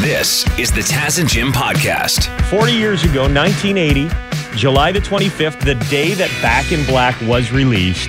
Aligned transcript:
This 0.00 0.44
is 0.58 0.72
the 0.72 0.80
Taz 0.80 1.20
and 1.20 1.28
Jim 1.28 1.52
podcast. 1.52 2.28
40 2.50 2.72
years 2.72 3.04
ago, 3.04 3.22
1980, 3.32 4.08
July 4.56 4.90
the 4.90 4.98
25th, 4.98 5.60
the 5.64 5.76
day 5.88 6.14
that 6.14 6.30
Back 6.42 6.72
in 6.72 6.84
Black 6.86 7.20
was 7.22 7.52
released, 7.52 8.08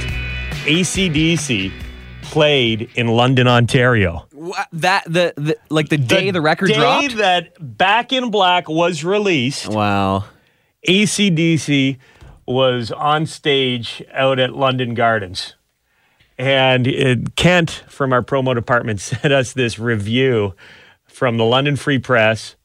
ACDC 0.66 1.72
played 2.24 2.90
in 2.96 3.08
London, 3.08 3.48
Ontario. 3.48 4.28
Wha- 4.34 4.66
That 4.74 5.04
the, 5.06 5.34
the 5.38 5.58
like 5.70 5.90
the 5.90 5.98
day 5.98 6.32
the, 6.32 6.42
record 6.42 6.70
day 6.70 6.76
dropped. 6.76 7.18
that 7.18 7.78
Back 7.78 8.12
in 8.12 8.32
Black 8.32 8.68
was 8.68 9.04
released, 9.04 9.68
wow. 9.70 10.26
ACDC 10.88 11.98
was 12.48 12.92
on 12.92 13.28
stage 13.28 14.04
out 14.12 14.40
at 14.40 14.56
London 14.56 14.96
Gardens. 14.96 15.54
And 16.40 16.88
uh, 16.88 17.16
Kent 17.36 17.84
from 17.88 18.12
our 18.12 18.24
promo 18.24 18.56
department 18.56 19.00
sent 19.02 19.32
us 19.32 19.54
this 19.54 19.78
review 19.78 20.56
from 21.18 21.38
the 21.38 21.44
London 21.44 21.76
Free 21.76 21.98
Press. 21.98 22.56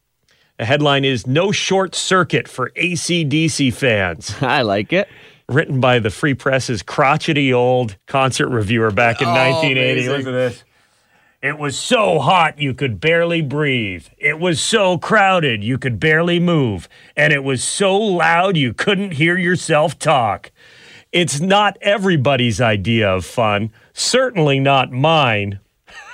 The 0.59 0.67
headline 0.67 1.07
is 1.07 1.27
No 1.27 1.53
Short 1.53 1.95
Circuit 1.95 2.47
for 2.47 2.69
ACDC 2.77 3.73
Fans. 3.73 4.35
I 4.43 4.61
like 4.61 4.93
it. 4.93 5.09
Written 5.49 5.81
by 5.81 5.99
the 6.01 6.11
Free 6.11 6.35
Press's 6.35 6.83
crotchety 6.83 7.51
old 7.51 7.97
concert 8.07 8.51
reviewer 8.51 8.91
back 8.91 9.23
in 9.23 9.29
Oh, 9.29 9.33
1980. 9.33 9.91
amazing. 10.05 10.11
Look 10.19 10.27
at 10.27 10.33
this. 10.33 10.65
It 11.41 11.59
was 11.59 11.79
so 11.79 12.19
hot 12.19 12.59
you 12.61 12.75
could 12.75 13.01
barely 13.01 13.41
breathe. 13.41 14.07
It 14.19 14.39
was 14.39 14.61
so 14.61 14.99
crowded 14.99 15.65
you 15.65 15.79
could 15.79 15.99
barely 15.99 16.39
move. 16.39 16.91
And 17.17 17.33
it 17.33 17.43
was 17.45 17.65
so 17.65 17.97
loud 17.97 18.59
you 18.59 18.75
couldn't 18.75 19.13
hear 19.13 19.39
yourself 19.39 19.99
talk. 19.99 20.51
It's 21.11 21.41
not 21.41 21.79
everybody's 21.81 22.61
idea 22.61 23.11
of 23.11 23.25
fun, 23.25 23.73
certainly 23.95 24.61
not 24.61 24.93
mine. 24.93 25.59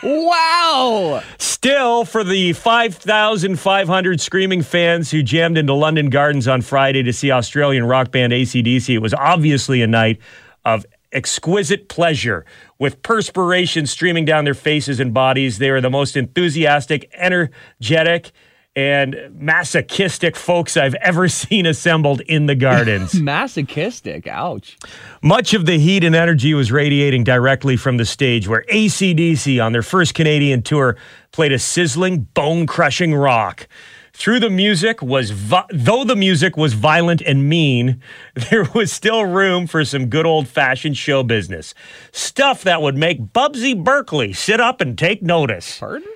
Wow. 0.03 1.23
Still, 1.39 2.05
for 2.05 2.23
the 2.23 2.53
5,500 2.53 4.21
screaming 4.21 4.63
fans 4.63 5.11
who 5.11 5.23
jammed 5.23 5.59
into 5.59 5.75
London 5.75 6.09
Gardens 6.09 6.47
on 6.47 6.63
Friday 6.63 7.03
to 7.03 7.13
see 7.13 7.33
Australian 7.33 7.85
rock 7.85 8.13
band 8.13 8.33
ACDC, 8.33 8.95
it 8.95 8.99
was 8.99 9.15
obviously 9.15 9.83
a 9.83 9.87
night 9.87 10.19
of 10.65 10.87
exquisite 11.11 11.89
pleasure. 11.89 12.45
With 12.79 13.03
perspiration 13.03 13.87
streaming 13.87 14.25
down 14.25 14.45
their 14.45 14.55
faces 14.55 15.01
and 15.01 15.13
bodies, 15.13 15.59
they 15.59 15.71
were 15.71 15.81
the 15.81 15.91
most 15.91 16.17
enthusiastic, 16.17 17.11
energetic, 17.15 18.31
and 18.79 19.17
masochistic 19.35 20.37
folks 20.37 20.77
I've 20.77 20.95
ever 20.97 21.27
seen 21.29 21.67
assembled 21.67 22.21
in 22.21 22.47
the 22.47 22.55
gardens. 22.55 23.13
Masochistic. 23.21 24.29
Ouch. 24.29 24.79
Much 25.21 25.53
of 25.53 25.67
the 25.67 25.79
heat 25.81 26.05
and 26.05 26.15
energy 26.15 26.55
was 26.55 26.71
radiating 26.71 27.25
directly 27.25 27.77
from 27.77 27.97
the 27.97 28.05
stage, 28.05 28.47
where 28.47 28.65
ACDC 28.73 29.61
on 29.63 29.73
their 29.73 29.83
first 29.83 30.15
Canadian 30.15 30.63
tour 30.63 30.97
played 31.33 31.51
a 31.51 31.59
sizzling, 31.59 32.21
bone 32.35 32.69
crushing 32.69 33.17
rock. 33.17 33.67
Through 34.13 34.39
the 34.41 34.51
music 34.51 35.03
was, 35.03 35.33
vi- 35.33 35.67
though 35.73 36.05
the 36.05 36.15
music 36.15 36.57
was 36.57 36.75
violent 36.75 37.21
and 37.23 37.49
mean, 37.49 38.01
there 38.51 38.69
was 38.77 38.93
still 38.93 39.25
room 39.25 39.67
for 39.67 39.85
some 39.85 40.07
good 40.07 40.25
old 40.25 40.47
fashioned 40.47 40.97
show 40.97 41.25
business. 41.25 41.75
Stuff 42.13 42.63
that 42.63 42.81
would 42.81 42.97
make 42.97 43.33
Busby 43.33 43.75
Berkeley 43.75 44.33
sit 44.33 44.61
up 44.61 44.81
and 44.81 44.97
take 44.97 45.21
notice. 45.21 45.79
Pardon? 45.81 46.09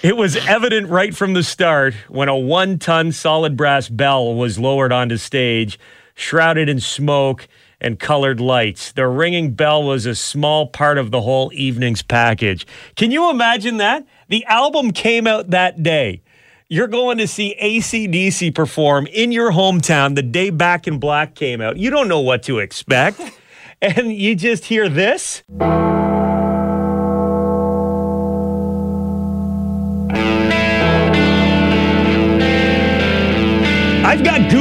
It 0.00 0.16
was 0.16 0.36
evident 0.36 0.88
right 0.88 1.14
from 1.14 1.32
the 1.32 1.42
start 1.42 1.92
when 2.08 2.28
a 2.28 2.36
one 2.36 2.78
ton 2.78 3.10
solid 3.10 3.56
brass 3.56 3.88
bell 3.88 4.32
was 4.32 4.56
lowered 4.56 4.92
onto 4.92 5.16
stage, 5.16 5.76
shrouded 6.14 6.68
in 6.68 6.78
smoke 6.78 7.48
and 7.80 7.98
colored 7.98 8.40
lights. 8.40 8.92
The 8.92 9.08
ringing 9.08 9.54
bell 9.54 9.82
was 9.82 10.06
a 10.06 10.14
small 10.14 10.68
part 10.68 10.98
of 10.98 11.10
the 11.10 11.22
whole 11.22 11.50
evening's 11.52 12.02
package. 12.02 12.64
Can 12.94 13.10
you 13.10 13.28
imagine 13.30 13.78
that? 13.78 14.06
The 14.28 14.44
album 14.44 14.92
came 14.92 15.26
out 15.26 15.50
that 15.50 15.82
day. 15.82 16.22
You're 16.68 16.86
going 16.86 17.18
to 17.18 17.26
see 17.26 17.56
ACDC 17.60 18.54
perform 18.54 19.08
in 19.08 19.32
your 19.32 19.50
hometown 19.50 20.14
the 20.14 20.22
day 20.22 20.50
Back 20.50 20.86
in 20.86 20.98
Black 20.98 21.34
came 21.34 21.60
out. 21.60 21.76
You 21.76 21.90
don't 21.90 22.08
know 22.08 22.20
what 22.20 22.44
to 22.44 22.58
expect. 22.58 23.20
And 23.80 24.12
you 24.12 24.34
just 24.34 24.64
hear 24.64 24.88
this. 24.88 25.44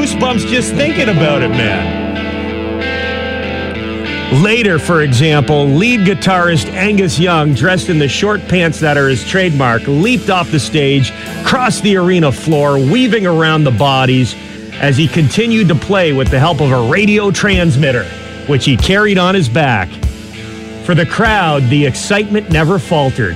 Goosebumps 0.07 0.47
just 0.47 0.73
thinking 0.73 1.09
about 1.09 1.41
it, 1.41 1.49
man. 1.49 2.07
Later, 4.41 4.79
for 4.79 5.01
example, 5.01 5.65
lead 5.65 6.01
guitarist 6.01 6.67
Angus 6.73 7.17
Young, 7.19 7.53
dressed 7.53 7.89
in 7.89 7.99
the 7.99 8.07
short 8.07 8.41
pants 8.47 8.79
that 8.79 8.97
are 8.97 9.09
his 9.09 9.25
trademark, 9.25 9.83
leaped 9.87 10.29
off 10.29 10.51
the 10.51 10.59
stage, 10.59 11.11
crossed 11.45 11.83
the 11.83 11.97
arena 11.97 12.31
floor, 12.31 12.77
weaving 12.77 13.25
around 13.25 13.63
the 13.63 13.71
bodies 13.71 14.35
as 14.75 14.97
he 14.97 15.07
continued 15.07 15.67
to 15.69 15.75
play 15.75 16.13
with 16.13 16.29
the 16.29 16.39
help 16.39 16.61
of 16.61 16.71
a 16.71 16.89
radio 16.89 17.31
transmitter, 17.31 18.03
which 18.47 18.65
he 18.65 18.77
carried 18.77 19.17
on 19.17 19.33
his 19.33 19.49
back. 19.49 19.89
For 20.85 20.93
the 20.93 21.05
crowd, 21.05 21.63
the 21.63 21.85
excitement 21.85 22.49
never 22.49 22.79
faltered. 22.79 23.35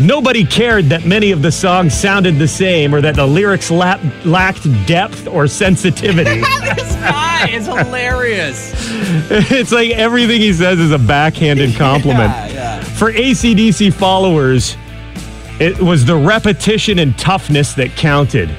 Nobody 0.00 0.44
cared 0.44 0.86
that 0.86 1.06
many 1.06 1.32
of 1.32 1.42
the 1.42 1.50
songs 1.50 1.92
sounded 1.92 2.38
the 2.38 2.46
same 2.46 2.94
or 2.94 3.00
that 3.00 3.16
the 3.16 3.26
lyrics 3.26 3.68
lap- 3.68 4.00
lacked 4.24 4.62
depth 4.86 5.26
or 5.26 5.48
sensitivity. 5.48 6.40
this 6.76 6.94
guy 6.94 7.48
is 7.50 7.66
hilarious. 7.66 8.72
it's 9.50 9.72
like 9.72 9.90
everything 9.90 10.40
he 10.40 10.52
says 10.52 10.78
is 10.78 10.92
a 10.92 10.98
backhanded 10.98 11.74
compliment. 11.76 12.30
Yeah, 12.30 12.52
yeah. 12.52 12.80
For 12.80 13.12
ACDC 13.12 13.92
followers, 13.92 14.76
it 15.58 15.76
was 15.80 16.04
the 16.04 16.16
repetition 16.16 17.00
and 17.00 17.18
toughness 17.18 17.74
that 17.74 17.90
counted. 17.96 18.54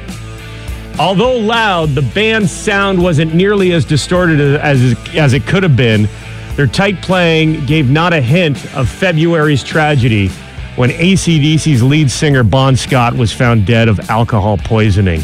Although 1.00 1.38
loud, 1.38 1.90
the 1.92 2.02
band's 2.02 2.52
sound 2.52 3.02
wasn't 3.02 3.34
nearly 3.34 3.72
as 3.72 3.86
distorted 3.86 4.42
as, 4.42 4.98
as 5.16 5.32
it 5.32 5.48
could 5.48 5.64
have 5.64 5.78
been. 5.78 6.10
Their 6.58 6.68
tight 6.68 7.02
playing 7.02 7.66
gave 7.66 7.90
not 7.90 8.12
a 8.12 8.20
hint 8.20 8.58
of 8.76 8.90
February's 8.90 9.64
tragedy 9.64 10.30
when 10.79 10.91
ACDC's 10.91 11.84
lead 11.84 12.09
singer 12.09 12.41
Bon 12.41 12.73
Scott 12.73 13.13
was 13.13 13.34
found 13.34 13.66
dead 13.66 13.90
of 13.90 14.00
alcohol 14.09 14.57
poisoning. 14.57 15.22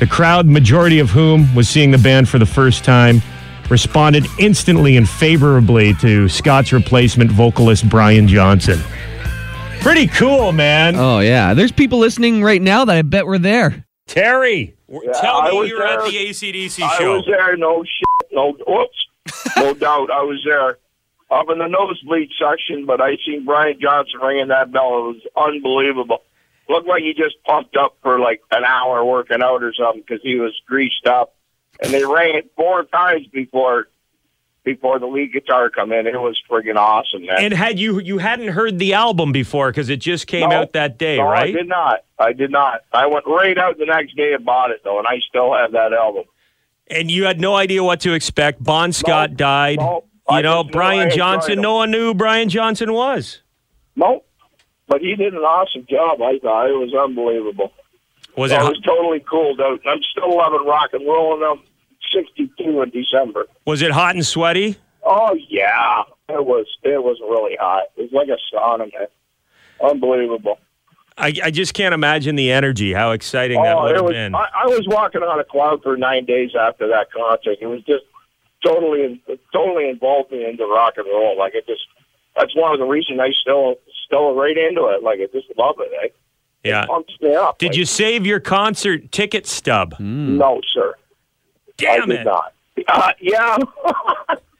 The 0.00 0.08
crowd, 0.08 0.44
majority 0.46 0.98
of 0.98 1.08
whom 1.08 1.54
was 1.54 1.68
seeing 1.68 1.92
the 1.92 1.98
band 1.98 2.28
for 2.28 2.40
the 2.40 2.46
first 2.46 2.84
time, 2.84 3.22
responded 3.70 4.26
instantly 4.40 4.96
and 4.96 5.08
favorably 5.08 5.94
to 6.00 6.28
Scott's 6.28 6.72
replacement 6.72 7.30
vocalist 7.30 7.88
Brian 7.88 8.26
Johnson. 8.26 8.80
Pretty 9.82 10.08
cool, 10.08 10.50
man. 10.50 10.96
Oh 10.96 11.20
yeah. 11.20 11.54
There's 11.54 11.70
people 11.70 12.00
listening 12.00 12.42
right 12.42 12.60
now 12.60 12.84
that 12.86 12.96
I 12.96 13.02
bet 13.02 13.24
were 13.24 13.38
there. 13.38 13.84
Terry, 14.08 14.74
tell 15.14 15.36
I 15.36 15.52
me 15.52 15.58
was 15.60 15.68
you're 15.68 15.86
at 15.86 16.04
the 16.04 16.10
ACDC 16.10 16.82
I 16.82 16.98
show. 16.98 17.12
I 17.12 17.16
was 17.18 17.24
there, 17.24 17.56
no 17.56 17.84
shit, 17.84 18.32
no, 18.32 18.52
whoops, 18.66 19.06
no 19.56 19.74
doubt, 19.74 20.10
I 20.10 20.22
was 20.22 20.42
there. 20.44 20.78
Up 21.30 21.46
in 21.50 21.58
the 21.58 21.66
nosebleed 21.66 22.30
section, 22.40 22.86
but 22.86 23.00
I 23.02 23.16
seen 23.26 23.44
Brian 23.44 23.78
Johnson 23.80 24.18
ringing 24.20 24.48
that 24.48 24.72
bell. 24.72 25.10
It 25.10 25.16
was 25.16 25.26
unbelievable. 25.36 26.22
Looked 26.70 26.88
like 26.88 27.02
he 27.02 27.12
just 27.14 27.36
pumped 27.44 27.76
up 27.76 27.96
for 28.02 28.18
like 28.18 28.40
an 28.50 28.64
hour 28.64 29.04
working 29.04 29.42
out 29.42 29.62
or 29.62 29.74
something 29.74 30.02
because 30.06 30.20
he 30.22 30.36
was 30.36 30.58
greased 30.66 31.06
up. 31.06 31.34
And 31.82 31.92
they 31.92 32.04
rang 32.04 32.34
it 32.36 32.50
four 32.56 32.84
times 32.84 33.26
before 33.26 33.88
before 34.64 34.98
the 34.98 35.06
lead 35.06 35.32
guitar 35.32 35.70
come 35.70 35.92
in. 35.92 36.06
It 36.06 36.14
was 36.20 36.38
friggin' 36.50 36.76
awesome, 36.76 37.24
man. 37.24 37.36
And 37.40 37.54
had 37.54 37.78
you 37.78 38.00
you 38.00 38.18
hadn't 38.18 38.48
heard 38.48 38.78
the 38.78 38.94
album 38.94 39.32
before 39.32 39.70
because 39.70 39.88
it 39.88 39.98
just 39.98 40.26
came 40.26 40.48
No. 40.50 40.56
out 40.56 40.72
that 40.72 40.98
day, 40.98 41.18
no, 41.18 41.28
I 41.28 41.52
did 41.52 41.68
not. 41.68 42.00
I 42.18 42.32
did 42.32 42.50
not. 42.50 42.80
I 42.92 43.06
went 43.06 43.26
right 43.26 43.56
out 43.56 43.78
the 43.78 43.86
next 43.86 44.16
day 44.16 44.32
and 44.34 44.44
bought 44.44 44.70
it 44.70 44.80
though, 44.84 44.98
and 44.98 45.06
I 45.06 45.20
still 45.28 45.54
have 45.54 45.72
that 45.72 45.92
album. 45.92 46.24
And 46.90 47.10
you 47.10 47.24
had 47.24 47.38
no 47.40 47.54
idea 47.54 47.84
what 47.84 48.00
to 48.00 48.12
expect. 48.14 48.62
Bon 48.64 48.92
Scott 48.92 49.36
died. 49.36 49.78
No. 50.28 50.34
you 50.34 50.38
I 50.38 50.42
know, 50.42 50.60
I 50.60 50.70
Brian 50.70 51.02
enjoyed 51.04 51.16
Johnson. 51.16 51.60
No 51.60 51.74
one 51.74 51.90
knew 51.90 52.06
who 52.06 52.14
Brian 52.14 52.48
Johnson 52.48 52.92
was. 52.92 53.42
Nope. 53.96 54.24
But 54.86 55.02
he 55.02 55.14
did 55.16 55.34
an 55.34 55.40
awesome 55.40 55.86
job, 55.88 56.22
I 56.22 56.38
thought. 56.38 56.68
It 56.68 56.72
was 56.72 56.94
unbelievable. 56.94 57.72
Was 58.36 58.52
I 58.52 58.60
it 58.60 58.68
was 58.68 58.80
totally 58.80 59.20
cooled 59.20 59.60
out. 59.60 59.80
I'm 59.86 60.02
still 60.02 60.36
loving 60.36 60.66
rock 60.66 60.90
and 60.92 61.06
roll, 61.06 61.34
and 61.34 61.44
I'm 61.44 61.62
62 62.12 62.82
in 62.82 62.90
December. 62.90 63.46
was 63.66 63.82
it 63.82 63.90
hot 63.90 64.14
and 64.14 64.24
sweaty? 64.24 64.76
Oh, 65.04 65.36
yeah. 65.48 66.04
It 66.28 66.44
was 66.44 66.66
It 66.82 67.02
was 67.02 67.18
really 67.20 67.56
hot. 67.60 67.84
It 67.96 68.10
was 68.10 68.12
like 68.12 68.28
a 68.28 68.38
sauna, 68.54 68.90
man. 68.92 69.08
Unbelievable. 69.82 70.58
I, 71.18 71.34
I 71.42 71.50
just 71.50 71.74
can't 71.74 71.94
imagine 71.94 72.36
the 72.36 72.52
energy. 72.52 72.92
How 72.92 73.10
exciting 73.10 73.60
that 73.62 73.76
oh, 73.76 73.82
would 73.82 73.96
have 73.96 74.06
been. 74.06 74.34
I, 74.34 74.48
I 74.54 74.66
was 74.66 74.86
walking 74.86 75.22
on 75.22 75.40
a 75.40 75.44
cloud 75.44 75.82
for 75.82 75.96
nine 75.96 76.24
days 76.24 76.52
after 76.58 76.86
that 76.88 77.10
concert. 77.10 77.58
It 77.60 77.66
was 77.66 77.82
just 77.82 78.04
totally, 78.64 79.22
totally 79.52 79.88
involved 79.88 80.32
me 80.32 80.44
into 80.44 80.64
rock 80.66 80.94
and 80.96 81.06
roll. 81.06 81.36
Like 81.38 81.54
it 81.54 81.66
just, 81.66 81.82
that's 82.36 82.54
one 82.56 82.72
of 82.72 82.78
the 82.78 82.86
reasons 82.86 83.20
I 83.20 83.30
still, 83.40 83.76
still 84.06 84.34
right 84.34 84.56
into 84.56 84.86
it. 84.86 85.02
Like 85.02 85.20
I 85.20 85.26
just 85.32 85.48
love 85.58 85.76
it. 85.80 85.90
Eh? 86.04 86.08
yeah. 86.64 86.86
Pumps 86.86 87.14
me 87.20 87.34
up. 87.34 87.58
Did 87.58 87.68
Like, 87.68 87.76
you 87.76 87.84
save 87.84 88.26
your 88.26 88.40
concert 88.40 89.10
ticket 89.12 89.46
stub? 89.46 89.94
No, 89.98 90.60
sir. 90.72 90.94
Damn 91.76 92.02
I 92.02 92.06
did 92.06 92.20
it! 92.20 92.24
not. 92.24 92.52
Uh, 92.86 93.12
yeah. 93.20 93.56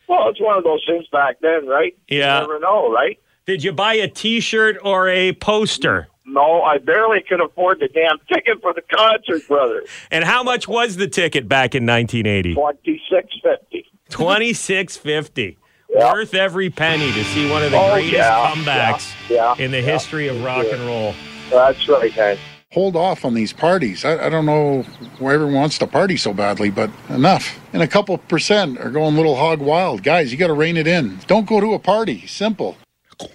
well, 0.08 0.28
it's 0.28 0.40
one 0.40 0.58
of 0.58 0.64
those 0.64 0.84
things 0.86 1.06
back 1.12 1.36
then, 1.40 1.66
right? 1.68 1.96
Yeah. 2.08 2.40
You 2.40 2.48
never 2.48 2.58
know, 2.58 2.92
right? 2.92 3.16
Did 3.46 3.62
you 3.62 3.72
buy 3.72 3.94
a 3.94 4.08
T-shirt 4.08 4.76
or 4.82 5.08
a 5.08 5.32
poster? 5.34 6.08
No, 6.28 6.62
I 6.62 6.78
barely 6.78 7.22
could 7.26 7.40
afford 7.40 7.80
the 7.80 7.88
damn 7.88 8.18
ticket 8.32 8.60
for 8.60 8.72
the 8.74 8.82
concert, 8.82 9.46
brother. 9.48 9.82
And 10.10 10.24
how 10.24 10.42
much 10.42 10.68
was 10.68 10.96
the 10.96 11.08
ticket 11.08 11.48
back 11.48 11.74
in 11.74 11.86
1980? 11.86 12.54
Twenty 12.54 13.00
six 13.10 13.28
fifty. 13.42 13.86
2650. 14.10 15.58
Yeah. 15.90 16.12
Worth 16.12 16.34
every 16.34 16.68
penny 16.68 17.10
to 17.12 17.24
see 17.24 17.50
one 17.50 17.62
of 17.64 17.70
the 17.70 17.78
Oh, 17.78 17.94
greatest 17.94 18.12
yeah, 18.12 18.52
comebacks 18.54 19.14
yeah, 19.30 19.54
in 19.56 19.70
the 19.70 19.78
yeah. 19.80 19.90
history 19.92 20.28
of 20.28 20.44
rock 20.44 20.66
and 20.70 20.82
roll. 20.82 21.14
That's 21.50 21.88
right, 21.88 22.14
man. 22.14 22.36
hold 22.70 22.94
off 22.94 23.24
on 23.24 23.32
these 23.32 23.54
parties. 23.54 24.04
I, 24.04 24.26
I 24.26 24.28
don't 24.28 24.44
know 24.44 24.82
why 25.18 25.32
everyone 25.32 25.54
wants 25.54 25.78
to 25.78 25.86
party 25.86 26.18
so 26.18 26.34
badly, 26.34 26.68
but 26.68 26.90
enough. 27.08 27.58
And 27.72 27.82
a 27.82 27.88
couple 27.88 28.18
percent 28.18 28.78
are 28.78 28.90
going 28.90 29.16
little 29.16 29.36
hog 29.36 29.60
wild. 29.60 30.02
Guys, 30.02 30.30
you 30.30 30.36
got 30.36 30.48
to 30.48 30.52
rein 30.52 30.76
it 30.76 30.86
in. 30.86 31.20
Don't 31.26 31.46
go 31.48 31.58
to 31.58 31.72
a 31.72 31.78
party. 31.78 32.26
Simple. 32.26 32.76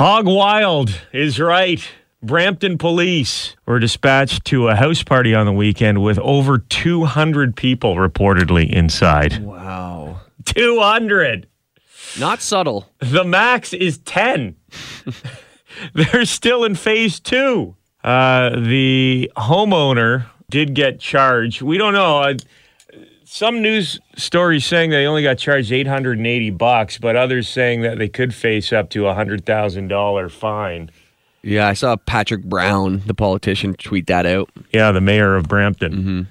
Hog 0.00 0.24
Wild 0.24 0.98
is 1.12 1.38
right. 1.38 1.86
Brampton 2.22 2.78
police 2.78 3.54
were 3.66 3.78
dispatched 3.78 4.46
to 4.46 4.68
a 4.68 4.74
house 4.74 5.02
party 5.02 5.34
on 5.34 5.44
the 5.44 5.52
weekend 5.52 6.02
with 6.02 6.18
over 6.20 6.56
200 6.56 7.54
people 7.54 7.96
reportedly 7.96 8.72
inside. 8.72 9.44
Wow. 9.44 10.22
200. 10.46 11.46
Not 12.18 12.40
subtle. 12.40 12.88
The 13.00 13.24
max 13.24 13.74
is 13.74 13.98
10. 13.98 14.56
They're 15.92 16.24
still 16.24 16.64
in 16.64 16.76
phase 16.76 17.20
two. 17.20 17.76
Uh, 18.02 18.58
the 18.58 19.30
homeowner 19.36 20.24
did 20.48 20.72
get 20.72 20.98
charged. 20.98 21.60
We 21.60 21.76
don't 21.76 21.92
know. 21.92 22.20
Uh, 22.20 22.34
some 23.30 23.62
news 23.62 24.00
stories 24.16 24.66
saying 24.66 24.90
they 24.90 25.06
only 25.06 25.22
got 25.22 25.38
charged 25.38 25.70
880 25.70 26.50
bucks, 26.50 26.98
but 26.98 27.14
others 27.14 27.48
saying 27.48 27.82
that 27.82 27.96
they 27.96 28.08
could 28.08 28.34
face 28.34 28.72
up 28.72 28.90
to 28.90 29.06
a 29.06 29.14
$100,000 29.14 30.30
fine. 30.32 30.90
Yeah, 31.42 31.68
I 31.68 31.74
saw 31.74 31.94
Patrick 31.94 32.42
Brown, 32.42 33.02
the 33.06 33.14
politician, 33.14 33.74
tweet 33.74 34.08
that 34.08 34.26
out. 34.26 34.50
Yeah, 34.72 34.90
the 34.90 35.00
mayor 35.00 35.36
of 35.36 35.46
Brampton. 35.46 36.26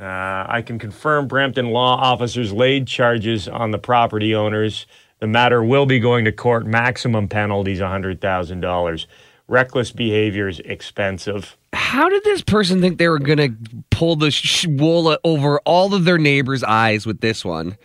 Uh, 0.00 0.46
I 0.48 0.62
can 0.64 0.78
confirm 0.78 1.28
Brampton 1.28 1.70
law 1.70 1.96
officers 1.96 2.54
laid 2.54 2.86
charges 2.86 3.46
on 3.46 3.70
the 3.70 3.78
property 3.78 4.34
owners. 4.34 4.86
The 5.20 5.26
matter 5.26 5.62
will 5.62 5.84
be 5.84 6.00
going 6.00 6.24
to 6.24 6.32
court. 6.32 6.66
Maximum 6.66 7.28
penalties 7.28 7.80
$100,000. 7.80 9.06
Reckless 9.46 9.92
behavior 9.92 10.48
is 10.48 10.60
expensive. 10.60 11.56
How 11.74 12.08
did 12.08 12.24
this 12.24 12.40
person 12.42 12.80
think 12.80 12.98
they 12.98 13.08
were 13.08 13.18
going 13.18 13.38
to 13.38 13.54
pull 13.90 14.16
the 14.16 14.30
sh- 14.30 14.66
wool 14.66 15.16
over 15.22 15.58
all 15.60 15.92
of 15.94 16.04
their 16.04 16.18
neighbors' 16.18 16.64
eyes 16.64 17.04
with 17.04 17.20
this 17.20 17.44
one? 17.44 17.76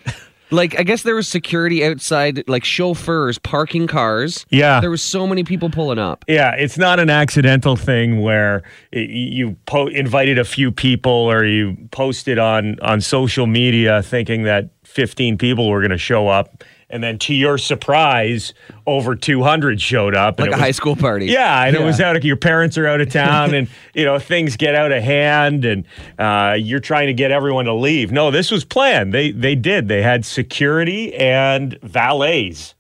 Like, 0.52 0.80
I 0.80 0.84
guess 0.84 1.04
there 1.04 1.14
was 1.16 1.28
security 1.28 1.86
outside, 1.86 2.48
like 2.48 2.64
chauffeurs 2.64 3.38
parking 3.38 3.86
cars. 3.88 4.46
Yeah. 4.50 4.80
There 4.80 4.90
was 4.90 5.04
so 5.04 5.28
many 5.28 5.44
people 5.44 5.70
pulling 5.70 6.00
up. 6.00 6.26
Yeah, 6.28 6.56
it's 6.56 6.78
not 6.78 7.00
an 7.00 7.10
accidental 7.10 7.76
thing 7.76 8.22
where 8.22 8.64
you 8.92 9.56
po- 9.68 9.88
invited 9.88 10.40
a 10.40 10.46
few 10.46 10.72
people 10.72 11.12
or 11.12 11.46
you 11.46 11.78
posted 11.92 12.40
on 12.40 12.80
on 12.80 13.00
social 13.02 13.46
media 13.46 14.02
thinking 14.02 14.44
that 14.44 14.70
15 14.86 15.38
people 15.38 15.70
were 15.70 15.82
going 15.82 15.92
to 15.92 16.00
show 16.00 16.28
up 16.30 16.64
and 16.90 17.04
then 17.04 17.20
to 17.20 17.34
your 17.34 17.58
surprise 17.58 18.54
over 18.88 19.16
200 19.16 19.80
showed 19.80 20.16
up 20.16 20.40
Like 20.40 20.48
a 20.48 20.52
was- 20.52 20.60
high 20.60 20.72
school 20.72 20.96
party. 20.96 21.28
Yeah, 21.28 21.66
and 21.66 21.76
it 21.76 21.84
was 21.84 22.00
out 22.02 22.16
of 22.16 22.24
your 22.26 22.36
parents 22.38 22.78
are 22.78 22.88
out 22.88 23.00
of 23.02 23.10
town, 23.12 23.54
and 23.54 23.68
you 23.94 24.06
know 24.06 24.18
things 24.20 24.58
get 24.58 24.76
out 24.76 24.92
of 24.92 25.04
hand, 25.04 25.66
and 25.66 25.86
uh, 26.18 26.56
you're 26.60 26.80
trying 26.80 27.08
to 27.08 27.14
get 27.14 27.32
everyone 27.32 27.66
to 27.66 27.74
leave. 27.74 28.12
No, 28.12 28.32
this 28.32 28.50
was 28.52 28.66
planned. 28.66 29.14
They 29.14 29.32
they 29.32 29.56
did. 29.56 29.88
They 29.88 30.02
had 30.02 30.26
security 30.26 31.14
and 31.16 31.78
valets 31.84 32.74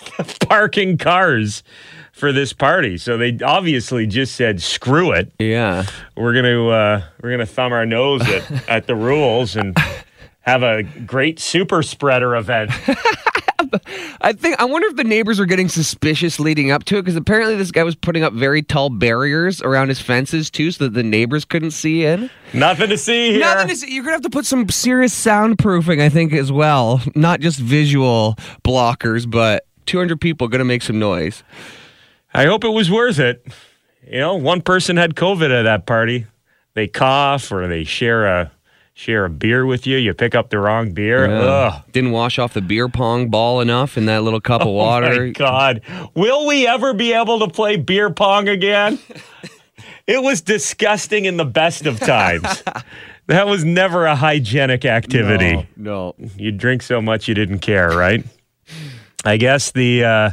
parking 0.40 0.96
cars 0.98 1.62
for 2.12 2.32
this 2.32 2.52
party. 2.52 2.98
So 2.98 3.16
they 3.16 3.38
obviously 3.44 4.06
just 4.06 4.34
said, 4.36 4.60
"Screw 4.62 5.12
it, 5.12 5.32
Yeah. 5.38 5.84
we're 6.16 6.34
gonna 6.34 6.68
uh, 6.68 7.02
we're 7.22 7.30
gonna 7.30 7.46
thumb 7.46 7.72
our 7.72 7.86
nose 7.86 8.22
at, 8.28 8.68
at 8.68 8.86
the 8.86 8.94
rules 8.96 9.56
and." 9.56 9.76
Have 10.44 10.62
a 10.62 10.82
great 10.82 11.38
super 11.38 11.82
spreader 11.82 12.34
event. 12.34 12.70
I 14.20 14.32
think 14.32 14.60
I 14.60 14.64
wonder 14.64 14.88
if 14.88 14.96
the 14.96 15.04
neighbors 15.04 15.38
were 15.38 15.46
getting 15.46 15.68
suspicious 15.68 16.40
leading 16.40 16.70
up 16.70 16.84
to 16.84 16.96
it 16.98 17.02
because 17.02 17.16
apparently 17.16 17.56
this 17.56 17.70
guy 17.70 17.82
was 17.82 17.94
putting 17.94 18.22
up 18.22 18.32
very 18.32 18.62
tall 18.62 18.90
barriers 18.90 19.62
around 19.62 19.88
his 19.88 20.00
fences 20.00 20.50
too, 20.50 20.70
so 20.70 20.84
that 20.84 20.94
the 20.94 21.02
neighbors 21.02 21.44
couldn't 21.44 21.72
see 21.72 22.04
in. 22.04 22.30
Nothing 22.52 22.88
to 22.90 22.98
see 22.98 23.32
here. 23.32 23.40
Nothing 23.40 23.68
to 23.68 23.76
see. 23.76 23.92
You're 23.92 24.04
gonna 24.04 24.14
have 24.14 24.22
to 24.22 24.30
put 24.30 24.46
some 24.46 24.68
serious 24.68 25.14
soundproofing, 25.14 26.00
I 26.00 26.08
think, 26.08 26.32
as 26.32 26.50
well. 26.50 27.00
Not 27.14 27.40
just 27.40 27.58
visual 27.58 28.36
blockers, 28.64 29.30
but 29.30 29.66
200 29.86 30.20
people 30.20 30.48
gonna 30.48 30.64
make 30.64 30.82
some 30.82 30.98
noise. 30.98 31.42
I 32.32 32.46
hope 32.46 32.64
it 32.64 32.70
was 32.70 32.90
worth 32.90 33.18
it. 33.18 33.46
You 34.06 34.18
know, 34.18 34.34
one 34.34 34.60
person 34.62 34.96
had 34.96 35.14
COVID 35.14 35.50
at 35.56 35.62
that 35.62 35.86
party. 35.86 36.26
They 36.74 36.86
cough 36.86 37.50
or 37.52 37.66
they 37.66 37.84
share 37.84 38.26
a 38.26 38.52
share 39.00 39.24
a 39.24 39.30
beer 39.30 39.64
with 39.64 39.86
you. 39.86 39.96
You 39.96 40.12
pick 40.12 40.34
up 40.34 40.50
the 40.50 40.58
wrong 40.58 40.92
beer. 40.92 41.24
Ugh. 41.26 41.82
Didn't 41.90 42.10
wash 42.10 42.38
off 42.38 42.52
the 42.52 42.60
beer 42.60 42.86
pong 42.88 43.28
ball 43.30 43.60
enough 43.62 43.96
in 43.96 44.04
that 44.06 44.22
little 44.22 44.42
cup 44.42 44.60
of 44.60 44.66
Oh 44.68 44.72
water. 44.72 45.26
my 45.26 45.30
God. 45.30 45.80
Will 46.14 46.46
we 46.46 46.66
ever 46.66 46.92
be 46.92 47.14
able 47.14 47.38
to 47.40 47.48
play 47.48 47.76
beer 47.76 48.10
pong 48.10 48.46
again? 48.48 48.98
it 50.06 50.22
was 50.22 50.42
disgusting 50.42 51.24
in 51.24 51.38
the 51.38 51.46
best 51.46 51.86
of 51.86 51.98
times. 51.98 52.62
that 53.26 53.46
was 53.46 53.64
never 53.64 54.04
a 54.04 54.14
hygienic 54.14 54.84
activity. 54.84 55.66
No. 55.76 56.14
You 56.36 56.52
drink 56.52 56.82
so 56.82 57.00
much 57.00 57.26
you 57.26 57.34
didn't 57.34 57.60
care, 57.60 57.88
right? 57.90 58.22
I 59.24 59.38
guess 59.38 59.70
the 59.72 60.04
uh, 60.04 60.30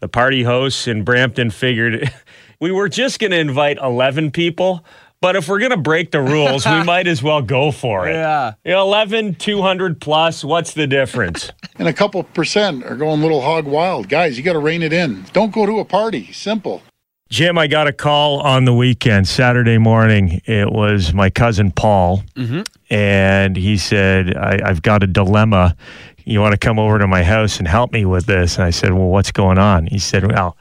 the 0.00 0.08
party 0.08 0.42
hosts 0.42 0.88
in 0.88 1.04
Brampton 1.04 1.50
figured 1.50 2.12
we 2.60 2.72
were 2.72 2.88
just 2.88 3.20
going 3.20 3.30
to 3.30 3.38
invite 3.38 3.78
11 3.78 4.32
people, 4.32 4.84
but 5.20 5.36
if 5.36 5.48
we're 5.48 5.58
going 5.58 5.72
to 5.72 5.76
break 5.76 6.10
the 6.10 6.20
rules, 6.20 6.64
we 6.66 6.82
might 6.84 7.06
as 7.06 7.22
well 7.22 7.42
go 7.42 7.70
for 7.70 8.08
it. 8.08 8.12
Yeah. 8.12 8.54
You 8.64 8.72
know, 8.72 8.82
11, 8.82 9.36
200 9.36 10.00
plus, 10.00 10.44
what's 10.44 10.74
the 10.74 10.86
difference? 10.86 11.50
And 11.78 11.86
a 11.86 11.92
couple 11.92 12.20
percent 12.24 12.84
are 12.84 12.96
going 12.96 13.20
little 13.22 13.40
hog 13.40 13.64
wild. 13.64 14.08
Guys, 14.08 14.36
you 14.36 14.42
got 14.42 14.54
to 14.54 14.58
rein 14.58 14.82
it 14.82 14.92
in. 14.92 15.24
Don't 15.32 15.52
go 15.52 15.64
to 15.64 15.78
a 15.78 15.84
party. 15.84 16.32
Simple. 16.32 16.82
Jim, 17.30 17.56
I 17.56 17.68
got 17.68 17.86
a 17.86 17.92
call 17.92 18.40
on 18.40 18.64
the 18.64 18.74
weekend, 18.74 19.28
Saturday 19.28 19.78
morning. 19.78 20.40
It 20.46 20.72
was 20.72 21.14
my 21.14 21.30
cousin 21.30 21.70
Paul, 21.70 22.24
mm-hmm. 22.34 22.62
and 22.90 23.56
he 23.56 23.76
said, 23.76 24.36
I, 24.36 24.58
I've 24.64 24.82
got 24.82 25.04
a 25.04 25.06
dilemma. 25.06 25.76
You 26.24 26.40
want 26.40 26.52
to 26.52 26.58
come 26.58 26.80
over 26.80 26.98
to 26.98 27.06
my 27.06 27.22
house 27.22 27.58
and 27.58 27.68
help 27.68 27.92
me 27.92 28.04
with 28.04 28.26
this? 28.26 28.56
And 28.56 28.64
I 28.64 28.70
said, 28.70 28.92
Well, 28.92 29.08
what's 29.08 29.30
going 29.30 29.58
on? 29.58 29.86
He 29.86 30.00
said, 30.00 30.26
Well, 30.26 30.56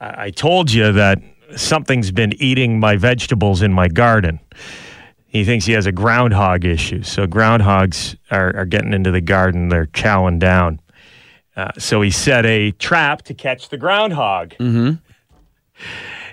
I 0.00 0.26
I 0.26 0.30
told 0.30 0.72
you 0.72 0.92
that 0.92 1.20
something's 1.54 2.10
been 2.10 2.32
eating 2.42 2.80
my 2.80 2.96
vegetables 2.96 3.62
in 3.62 3.72
my 3.72 3.88
garden. 3.88 4.40
He 5.26 5.44
thinks 5.44 5.66
he 5.66 5.72
has 5.72 5.86
a 5.86 5.92
groundhog 5.92 6.64
issue. 6.64 7.02
So 7.02 7.26
groundhogs 7.26 8.16
are, 8.30 8.56
are 8.56 8.64
getting 8.64 8.92
into 8.92 9.10
the 9.10 9.20
garden, 9.20 9.68
they're 9.68 9.86
chowing 9.86 10.38
down. 10.38 10.80
Uh, 11.56 11.72
so 11.78 12.02
he 12.02 12.10
set 12.10 12.44
a 12.46 12.70
trap 12.72 13.22
to 13.22 13.34
catch 13.34 13.68
the 13.68 13.76
groundhog. 13.78 14.54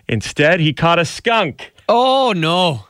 Instead, 0.07 0.59
he 0.59 0.73
caught 0.73 0.99
a 0.99 1.05
skunk. 1.05 1.71
Oh 1.87 2.33
no. 2.35 2.85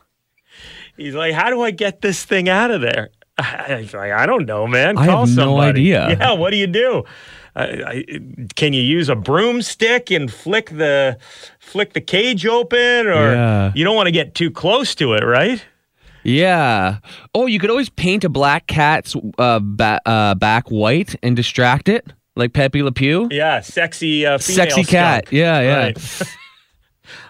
He's 0.98 1.16
like, 1.16 1.34
"How 1.34 1.50
do 1.50 1.62
I 1.62 1.72
get 1.72 2.02
this 2.02 2.24
thing 2.24 2.48
out 2.50 2.70
of 2.72 2.82
there?" 2.82 3.10
He's 3.68 3.94
like, 3.94 4.12
"I 4.12 4.26
don't 4.26 4.46
know, 4.46 4.68
man. 4.68 4.98
I 4.98 5.08
Call 5.08 5.26
have 5.26 5.36
no 5.36 5.44
somebody." 5.46 5.96
idea. 5.96 6.18
Yeah, 6.20 6.34
what 6.34 6.52
do 6.52 6.58
you 6.58 6.68
do? 6.68 7.04
I, 7.56 7.64
I, 7.64 8.06
can 8.56 8.74
you 8.74 8.82
use 8.82 9.10
a 9.10 9.16
broomstick 9.16 10.10
and 10.10 10.32
flick 10.32 10.70
the 10.72 11.18
flick 11.60 11.94
the 11.94 12.02
cage 12.02 12.46
open, 12.46 13.08
or 13.08 13.34
Yeah. 13.34 13.72
you 13.76 13.84
don't 13.84 13.96
want 13.96 14.08
to 14.08 14.12
get 14.12 14.34
too 14.34 14.50
close 14.50 14.96
to 14.96 15.14
it, 15.14 15.24
right? 15.24 15.64
Yeah. 16.24 16.98
Oh, 17.36 17.46
you 17.48 17.60
could 17.60 17.70
always 17.70 17.90
paint 17.90 18.24
a 18.24 18.30
black 18.30 18.66
cat's 18.68 19.16
uh, 19.38 19.60
ba- 19.62 20.02
uh, 20.06 20.36
back 20.36 20.70
white 20.70 21.16
and 21.22 21.36
distract 21.36 21.90
it, 21.90 22.12
like 22.36 22.54
Pepe 22.54 22.82
Le 22.82 22.92
Pew. 22.92 23.28
Yeah, 23.30 23.60
sexy 23.60 24.26
uh, 24.26 24.38
female 24.38 24.56
Sexy 24.70 24.84
cat. 24.84 25.32
Yeah, 25.32 25.60
yeah. 25.62 25.78
Right. 25.84 26.22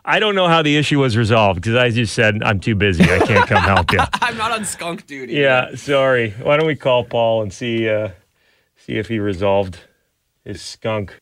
I 0.06 0.20
don't 0.20 0.36
know 0.36 0.48
how 0.48 0.62
the 0.62 0.77
issue 0.77 1.00
was 1.00 1.18
resolved 1.18 1.62
because 1.62 1.75
I 1.75 1.89
just 1.89 2.13
said 2.13 2.44
I'm 2.44 2.60
too 2.60 2.75
busy. 2.75 3.03
I 3.03 3.20
can't 3.20 3.48
come 3.48 3.63
help 3.63 3.92
you. 3.92 4.00
I'm 4.13 4.38
not 4.38 4.51
on 4.51 4.65
skunk 4.65 5.08
duty. 5.08 5.34
Yeah, 5.34 5.75
sorry. 5.75 6.32
Why 6.42 6.58
don't 6.58 6.68
we 6.68 6.75
call 6.75 7.03
Paul 7.06 7.42
and 7.42 7.51
see 7.51 7.89
uh, 7.89 8.10
see 8.77 8.94
if 8.94 9.08
he 9.08 9.20
resolved 9.20 9.80
his 10.44 10.62
skunk? 10.62 11.22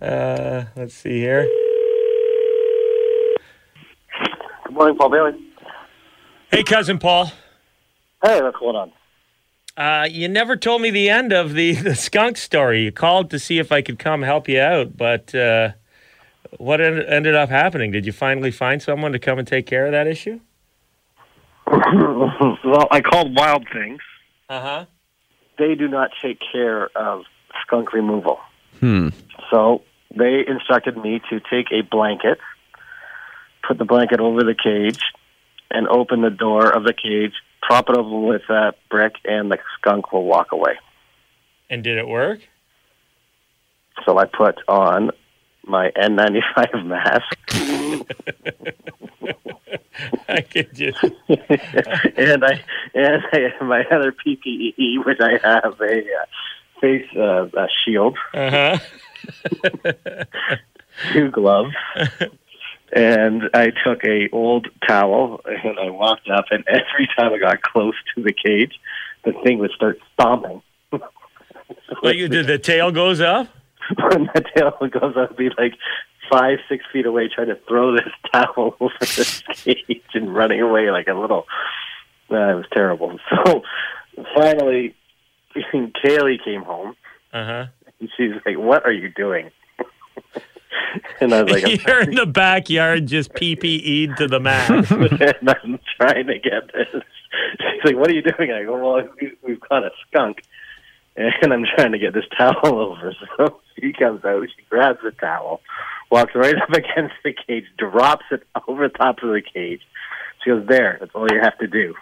Uh, 0.00 0.64
let's 0.76 0.94
see 0.94 1.20
here. 1.20 1.48
Good 4.64 4.74
morning, 4.74 4.96
Paul 4.96 5.10
Bailey. 5.10 5.32
Hey, 6.50 6.62
cousin 6.62 6.98
Paul. 6.98 7.32
Hey, 8.22 8.40
what's 8.42 8.56
going 8.58 8.76
on? 8.76 8.92
Uh, 9.76 10.06
you 10.06 10.28
never 10.28 10.56
told 10.56 10.82
me 10.82 10.90
the 10.90 11.08
end 11.08 11.32
of 11.32 11.54
the, 11.54 11.74
the 11.76 11.94
skunk 11.94 12.36
story. 12.36 12.84
You 12.84 12.92
called 12.92 13.30
to 13.30 13.38
see 13.38 13.58
if 13.58 13.72
I 13.72 13.82
could 13.82 13.98
come 13.98 14.22
help 14.22 14.48
you 14.48 14.60
out, 14.60 14.96
but 14.96 15.34
uh, 15.34 15.70
what 16.58 16.80
en- 16.80 17.02
ended 17.02 17.34
up 17.34 17.48
happening? 17.48 17.90
Did 17.90 18.06
you 18.06 18.12
finally 18.12 18.50
find 18.50 18.82
someone 18.82 19.12
to 19.12 19.18
come 19.18 19.38
and 19.38 19.46
take 19.46 19.66
care 19.66 19.86
of 19.86 19.92
that 19.92 20.06
issue? 20.06 20.40
well, 21.66 22.88
I 22.90 23.00
called 23.00 23.36
Wild 23.36 23.66
Things. 23.72 24.00
Uh 24.48 24.60
huh. 24.60 24.84
They 25.58 25.74
do 25.74 25.88
not 25.88 26.10
take 26.20 26.38
care 26.52 26.90
of 26.96 27.22
skunk 27.62 27.92
removal. 27.92 28.38
So 29.50 29.82
they 30.16 30.44
instructed 30.46 30.96
me 30.96 31.20
to 31.30 31.40
take 31.50 31.66
a 31.72 31.82
blanket, 31.82 32.38
put 33.66 33.78
the 33.78 33.84
blanket 33.84 34.20
over 34.20 34.42
the 34.42 34.54
cage, 34.54 35.00
and 35.70 35.88
open 35.88 36.20
the 36.20 36.30
door 36.30 36.70
of 36.70 36.84
the 36.84 36.92
cage, 36.92 37.32
prop 37.62 37.88
it 37.88 37.96
over 37.96 38.18
with 38.26 38.42
a 38.50 38.74
brick, 38.90 39.14
and 39.24 39.50
the 39.50 39.58
skunk 39.78 40.12
will 40.12 40.24
walk 40.24 40.52
away. 40.52 40.78
And 41.70 41.82
did 41.82 41.96
it 41.96 42.06
work? 42.06 42.40
So 44.04 44.18
I 44.18 44.26
put 44.26 44.58
on 44.68 45.10
my 45.64 45.90
N95 45.96 46.86
mask 46.86 47.38
I 50.28 50.40
could 50.40 50.74
just. 50.74 51.02
and 51.28 52.44
I 52.44 52.64
and 52.94 53.22
I 53.32 53.38
have 53.38 53.68
my 53.68 53.84
other 53.90 54.12
PPE, 54.12 55.04
which 55.04 55.18
I 55.20 55.38
have 55.42 55.80
a 55.80 55.98
uh, 55.98 56.26
face 56.82 57.06
uh, 57.16 57.46
a 57.46 57.68
shield, 57.84 58.18
Uh 58.34 58.50
huh. 58.50 58.78
two 61.12 61.30
gloves, 61.30 61.74
and 62.92 63.42
I 63.54 63.70
took 63.84 64.04
a 64.04 64.28
old 64.32 64.68
towel 64.86 65.40
and 65.46 65.78
I 65.78 65.88
walked 65.90 66.28
up, 66.28 66.46
and 66.50 66.64
every 66.68 67.08
time 67.16 67.32
I 67.32 67.38
got 67.38 67.62
close 67.62 67.94
to 68.14 68.22
the 68.22 68.32
cage, 68.32 68.74
the 69.24 69.32
thing 69.44 69.58
would 69.60 69.70
start 69.72 69.98
stomping. 70.14 70.60
Like 72.02 72.16
you 72.16 72.28
did, 72.28 72.46
the 72.46 72.58
tail 72.58 72.90
goes 72.90 73.20
up. 73.20 73.48
when 73.96 74.24
the 74.34 74.44
tail 74.54 74.72
goes 74.88 75.16
up, 75.16 75.36
be 75.36 75.50
like 75.56 75.74
five, 76.30 76.58
six 76.68 76.84
feet 76.92 77.06
away, 77.06 77.28
trying 77.34 77.48
to 77.48 77.58
throw 77.68 77.92
this 77.92 78.08
towel 78.32 78.76
over 78.80 78.94
the 79.00 79.42
cage 79.54 80.02
and 80.14 80.34
running 80.34 80.60
away 80.60 80.90
like 80.90 81.08
a 81.08 81.14
little. 81.14 81.46
Uh, 82.30 82.52
it 82.52 82.54
was 82.54 82.66
terrible. 82.72 83.18
So 83.46 83.62
finally, 84.34 84.94
Kaylee 86.04 86.42
came 86.44 86.62
home 86.62 86.96
Uh 87.32 87.44
huh. 87.44 87.66
and 88.00 88.08
she's 88.16 88.32
like, 88.46 88.58
"What 88.58 88.84
are 88.86 88.92
you 88.92 89.08
doing?" 89.10 89.50
and 91.20 91.32
I 91.34 91.42
was 91.42 91.52
like, 91.52 91.86
You're 91.86 92.02
in 92.02 92.14
the 92.14 92.26
backyard, 92.26 93.06
just 93.06 93.32
PPE'd 93.34 94.16
to 94.18 94.26
the 94.28 94.40
max. 94.40 94.90
and 94.90 95.48
I'm 95.48 95.78
trying 96.00 96.26
to 96.26 96.38
get 96.38 96.72
this. 96.72 97.02
She's 97.58 97.84
like, 97.84 97.96
"What 97.96 98.10
are 98.10 98.14
you 98.14 98.22
doing?" 98.22 98.52
I 98.52 98.64
go, 98.64 98.76
"Well, 98.78 99.08
we- 99.20 99.36
we've 99.42 99.60
got 99.60 99.84
a 99.84 99.90
skunk, 100.06 100.42
and 101.16 101.52
I'm 101.52 101.64
trying 101.76 101.92
to 101.92 101.98
get 101.98 102.12
this 102.14 102.24
towel 102.36 102.56
over." 102.64 103.14
So 103.36 103.60
she 103.80 103.92
comes 103.92 104.24
out, 104.24 104.42
she 104.54 104.62
grabs 104.68 104.98
the 105.02 105.12
towel, 105.12 105.60
walks 106.10 106.34
right 106.34 106.54
up 106.56 106.70
against 106.70 107.14
the 107.24 107.32
cage, 107.32 107.64
drops 107.78 108.24
it 108.30 108.42
over 108.68 108.88
the 108.88 108.94
top 108.96 109.22
of 109.22 109.30
the 109.30 109.40
cage. 109.42 109.80
She 110.44 110.50
goes, 110.50 110.66
"There, 110.66 110.98
that's 111.00 111.12
all 111.14 111.26
you 111.30 111.40
have 111.40 111.56
to 111.58 111.66
do." 111.66 111.94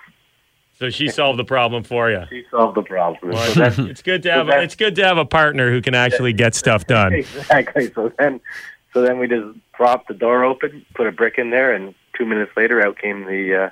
So 0.80 0.90
she 0.90 1.08
solved 1.08 1.38
the 1.38 1.44
problem 1.44 1.84
for 1.84 2.10
you. 2.10 2.22
She 2.30 2.44
solved 2.50 2.76
the 2.76 2.82
problem. 2.82 3.32
Well, 3.32 3.46
So 3.52 3.68
then, 3.70 3.90
It's 3.90 4.02
good 4.02 4.22
to 4.25 4.32
have. 4.32 4.46
that- 4.49 4.64
It's 4.64 4.75
good 4.75 4.96
to 4.96 5.04
have 5.04 5.18
a 5.18 5.25
partner 5.26 5.70
who 5.70 5.80
can 5.82 5.94
actually 5.94 6.32
get 6.32 6.54
stuff 6.56 6.87
done. 6.87 7.12
exactly. 7.12 7.92
So 7.92 8.10
then, 8.18 8.40
so 8.92 9.02
then 9.02 9.18
we 9.18 9.28
just 9.28 9.46
propped 9.75 10.08
the 10.08 10.14
door 10.14 10.42
open, 10.44 10.84
put 10.94 11.06
a 11.06 11.12
brick 11.12 11.37
in 11.38 11.50
there, 11.50 11.72
and 11.75 11.94
two 12.16 12.25
minutes 12.26 12.50
later, 12.56 12.84
out 12.84 12.99
came 12.99 13.26
the 13.26 13.64
uh, 13.66 13.70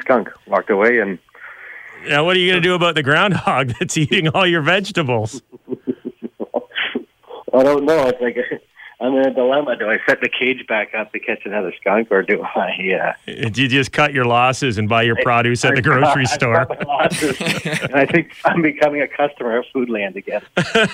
skunk. 0.00 0.30
Walked 0.46 0.68
away, 0.70 0.98
and 0.98 1.18
Now, 2.08 2.24
what 2.24 2.36
are 2.36 2.40
you 2.40 2.50
going 2.50 2.60
to 2.62 2.68
do 2.68 2.74
about 2.74 2.96
the 2.96 3.02
groundhog 3.04 3.68
that's 3.78 3.96
eating 3.96 4.26
all 4.28 4.46
your 4.46 4.62
vegetables? 4.62 5.40
I 7.54 7.62
don't 7.62 7.84
know. 7.84 8.06
It's 8.08 8.20
like 8.20 8.36
I'm 9.02 9.16
in 9.16 9.26
a 9.26 9.34
dilemma. 9.34 9.76
Do 9.76 9.90
I 9.90 9.98
set 10.06 10.20
the 10.20 10.28
cage 10.28 10.64
back 10.68 10.94
up 10.94 11.12
to 11.12 11.18
catch 11.18 11.44
another 11.44 11.74
skunk, 11.80 12.08
or 12.12 12.22
do 12.22 12.40
I? 12.40 12.70
Uh, 12.94 13.12
Did 13.26 13.58
you 13.58 13.66
just 13.66 13.90
cut 13.90 14.12
your 14.14 14.24
losses 14.24 14.78
and 14.78 14.88
buy 14.88 15.02
your 15.02 15.16
produce 15.24 15.64
at 15.64 15.74
the 15.74 15.82
grocery 15.82 16.22
I 16.30 16.32
store? 16.32 16.66
losses, 16.86 17.36
and 17.40 17.96
I 17.96 18.06
think 18.06 18.32
I'm 18.44 18.62
becoming 18.62 19.02
a 19.02 19.08
customer 19.08 19.58
of 19.58 19.64
Foodland 19.74 20.14
again. 20.14 20.42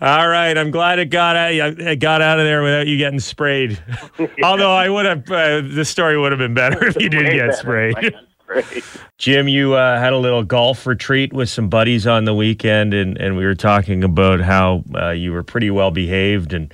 All 0.00 0.28
right, 0.28 0.56
I'm 0.56 0.70
glad 0.70 1.00
it 1.00 1.06
got 1.06 1.34
out. 1.34 1.50
It 1.52 1.98
got 1.98 2.22
out 2.22 2.38
of 2.38 2.44
there 2.44 2.62
without 2.62 2.86
you 2.86 2.96
getting 2.96 3.18
sprayed. 3.18 3.76
Although 4.44 4.72
I 4.72 4.88
would 4.88 5.06
have, 5.06 5.28
uh, 5.28 5.62
the 5.62 5.84
story 5.84 6.16
would 6.16 6.30
have 6.30 6.38
been 6.38 6.54
better 6.54 6.86
if 6.86 6.94
you 7.00 7.08
did 7.08 7.32
get 7.32 7.56
sprayed. 7.56 8.14
Right. 8.46 8.84
Jim, 9.18 9.48
you 9.48 9.74
uh, 9.74 9.98
had 9.98 10.12
a 10.12 10.18
little 10.18 10.44
golf 10.44 10.86
retreat 10.86 11.32
with 11.32 11.48
some 11.48 11.68
buddies 11.68 12.06
on 12.06 12.24
the 12.24 12.34
weekend, 12.34 12.94
and, 12.94 13.18
and 13.18 13.36
we 13.36 13.44
were 13.44 13.56
talking 13.56 14.04
about 14.04 14.38
how 14.40 14.84
uh, 14.94 15.10
you 15.10 15.32
were 15.32 15.42
pretty 15.42 15.72
well 15.72 15.90
behaved 15.90 16.52
and 16.52 16.72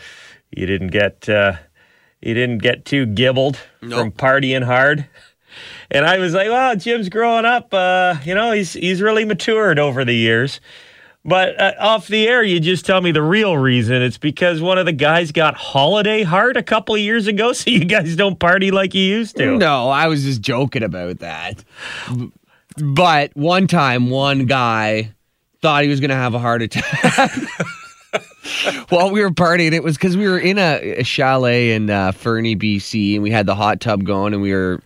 you 0.56 0.66
didn't 0.66 0.88
get 0.88 1.28
uh, 1.28 1.54
you 2.21 2.35
didn't 2.35 2.59
get 2.59 2.85
too 2.85 3.06
gibbled 3.06 3.59
from 3.80 4.12
partying 4.12 4.64
hard. 4.64 5.06
And 5.90 6.06
I 6.06 6.18
was 6.18 6.32
like, 6.32 6.49
"Well, 6.49 6.76
Jim's 6.76 7.09
growing 7.09 7.44
up. 7.44 7.73
Uh, 7.75 8.16
you 8.25 8.35
know, 8.35 8.52
he's 8.52 8.73
he's 8.73 9.02
really 9.02 9.25
matured 9.25 9.78
over 9.78 10.04
the 10.04 10.14
years." 10.14 10.61
But 11.25 11.61
uh, 11.61 11.75
off 11.78 12.09
the 12.09 12.26
air, 12.26 12.42
you 12.42 12.59
just 12.59 12.85
tell 12.85 13.00
me 13.00 13.12
the 13.12 13.23
real 13.23 13.56
reason. 13.56 14.02
It's 14.02 14.18
because 14.18 14.61
one 14.61 14.78
of 14.78 14.87
the 14.87 14.92
guys 14.92 15.30
got 15.30 15.54
holiday 15.54 16.25
heart 16.25 16.56
a 16.56 16.62
couple 16.62 16.94
of 16.97 17.00
years 17.00 17.26
ago, 17.26 17.52
so 17.52 17.71
you 17.71 17.85
guys 17.85 18.16
don't 18.16 18.38
party 18.38 18.71
like 18.71 18.94
you 18.94 19.02
used 19.02 19.37
to. 19.37 19.56
No, 19.56 19.88
I 19.88 20.09
was 20.09 20.25
just 20.25 20.40
joking 20.40 20.82
about 20.82 21.18
that. 21.21 21.62
But 22.78 23.37
one 23.37 23.66
time, 23.66 24.11
one 24.11 24.47
guy 24.47 25.12
thought 25.61 25.85
he 25.85 25.88
was 25.88 26.00
going 26.00 26.11
to 26.11 26.16
have 26.16 26.35
a 26.35 26.38
heart 26.38 26.62
attack. 26.62 27.30
While 28.88 29.11
we 29.11 29.23
were 29.23 29.31
partying, 29.31 29.73
it 29.73 29.83
was 29.83 29.97
because 29.97 30.16
we 30.16 30.28
were 30.28 30.38
in 30.38 30.59
a, 30.59 30.99
a 30.99 31.04
chalet 31.04 31.73
in 31.73 31.88
uh, 31.90 32.12
Fernie, 32.12 32.57
BC, 32.57 33.14
and 33.14 33.23
we 33.23 33.31
had 33.31 33.47
the 33.47 33.54
hot 33.54 33.81
tub 33.81 34.04
going, 34.04 34.33
and 34.35 34.42
we 34.42 34.52
were 34.52 34.81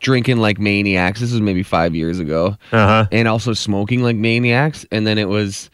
drinking 0.00 0.38
like 0.38 0.58
maniacs. 0.58 1.20
This 1.20 1.32
was 1.32 1.40
maybe 1.40 1.62
five 1.62 1.94
years 1.94 2.18
ago, 2.18 2.56
Uh 2.72 2.86
huh. 2.86 3.06
and 3.12 3.28
also 3.28 3.52
smoking 3.52 4.02
like 4.02 4.16
maniacs. 4.16 4.86
And 4.90 5.06
then 5.06 5.18
it 5.18 5.28
was 5.28 5.68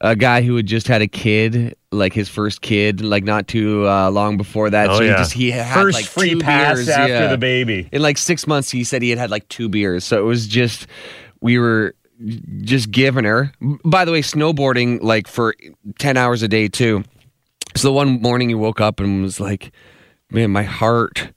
a 0.00 0.14
guy 0.14 0.42
who 0.42 0.56
had 0.56 0.66
just 0.66 0.86
had 0.86 1.02
a 1.02 1.08
kid, 1.08 1.76
like 1.90 2.12
his 2.12 2.28
first 2.28 2.60
kid, 2.60 3.00
like 3.02 3.24
not 3.24 3.48
too 3.48 3.86
uh, 3.88 4.10
long 4.10 4.36
before 4.36 4.70
that. 4.70 4.90
Oh 4.90 4.98
so 4.98 5.02
yeah. 5.02 5.12
he 5.12 5.16
just 5.16 5.32
he 5.32 5.50
had 5.50 5.74
first 5.74 5.94
like 5.96 6.04
free 6.04 6.30
two 6.30 6.40
pass 6.40 6.76
beers, 6.76 6.88
after 6.88 7.12
yeah. 7.12 7.26
the 7.28 7.38
baby. 7.38 7.88
In 7.92 8.02
like 8.02 8.18
six 8.18 8.46
months, 8.46 8.70
he 8.70 8.84
said 8.84 9.02
he 9.02 9.10
had 9.10 9.18
had 9.18 9.30
like 9.30 9.48
two 9.48 9.68
beers. 9.68 10.04
So 10.04 10.18
it 10.20 10.24
was 10.24 10.46
just, 10.46 10.86
we 11.40 11.58
were 11.58 11.94
just 12.62 12.90
giving 12.90 13.24
her. 13.24 13.52
By 13.84 14.04
the 14.04 14.12
way, 14.12 14.22
snowboarding 14.22 15.02
like 15.02 15.26
for 15.26 15.54
10 15.98 16.16
hours 16.16 16.42
a 16.42 16.48
day 16.48 16.68
too. 16.68 17.04
So 17.76 17.88
the 17.88 17.92
one 17.92 18.20
morning 18.20 18.48
he 18.48 18.54
woke 18.54 18.80
up 18.80 19.00
and 19.00 19.22
was 19.22 19.40
like, 19.40 19.72
man, 20.30 20.50
my 20.50 20.62
heart 20.62 21.32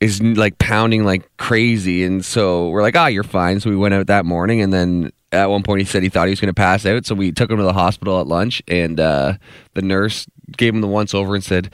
is 0.00 0.22
like 0.22 0.58
pounding 0.58 1.04
like 1.04 1.28
crazy. 1.36 2.04
And 2.04 2.24
so 2.24 2.68
we're 2.68 2.82
like, 2.82 2.96
ah, 2.96 3.06
you're 3.06 3.22
fine. 3.22 3.60
So 3.60 3.70
we 3.70 3.76
went 3.76 3.94
out 3.94 4.06
that 4.08 4.24
morning. 4.24 4.60
And 4.60 4.72
then 4.72 5.12
at 5.30 5.50
one 5.50 5.62
point 5.62 5.80
he 5.80 5.84
said 5.86 6.02
he 6.02 6.08
thought 6.08 6.26
he 6.26 6.32
was 6.32 6.40
going 6.40 6.48
to 6.48 6.54
pass 6.54 6.84
out. 6.86 7.06
So 7.06 7.14
we 7.14 7.32
took 7.32 7.50
him 7.50 7.58
to 7.58 7.62
the 7.62 7.72
hospital 7.72 8.20
at 8.20 8.26
lunch. 8.26 8.62
And 8.68 8.98
uh, 8.98 9.34
the 9.74 9.82
nurse 9.82 10.26
gave 10.56 10.74
him 10.74 10.80
the 10.80 10.88
once 10.88 11.14
over 11.14 11.34
and 11.34 11.44
said, 11.44 11.72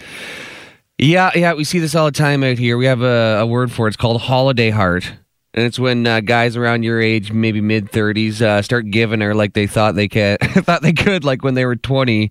yeah, 0.98 1.30
yeah, 1.34 1.54
we 1.54 1.64
see 1.64 1.78
this 1.78 1.94
all 1.94 2.06
the 2.06 2.12
time 2.12 2.42
out 2.42 2.58
here. 2.58 2.76
We 2.76 2.86
have 2.86 3.02
a, 3.02 3.38
a 3.40 3.46
word 3.46 3.70
for 3.70 3.86
it. 3.86 3.90
It's 3.90 3.96
called 3.96 4.20
holiday 4.20 4.70
heart. 4.70 5.12
And 5.58 5.66
it's 5.66 5.76
when 5.76 6.06
uh, 6.06 6.20
guys 6.20 6.56
around 6.56 6.84
your 6.84 7.00
age, 7.00 7.32
maybe 7.32 7.60
mid 7.60 7.90
thirties, 7.90 8.40
uh, 8.40 8.62
start 8.62 8.88
giving 8.92 9.20
her 9.22 9.34
like 9.34 9.54
they 9.54 9.66
thought 9.66 9.96
they 9.96 10.06
could, 10.06 10.38
thought 10.64 10.82
they 10.82 10.92
could, 10.92 11.24
like 11.24 11.42
when 11.42 11.54
they 11.54 11.66
were 11.66 11.74
twenty, 11.74 12.30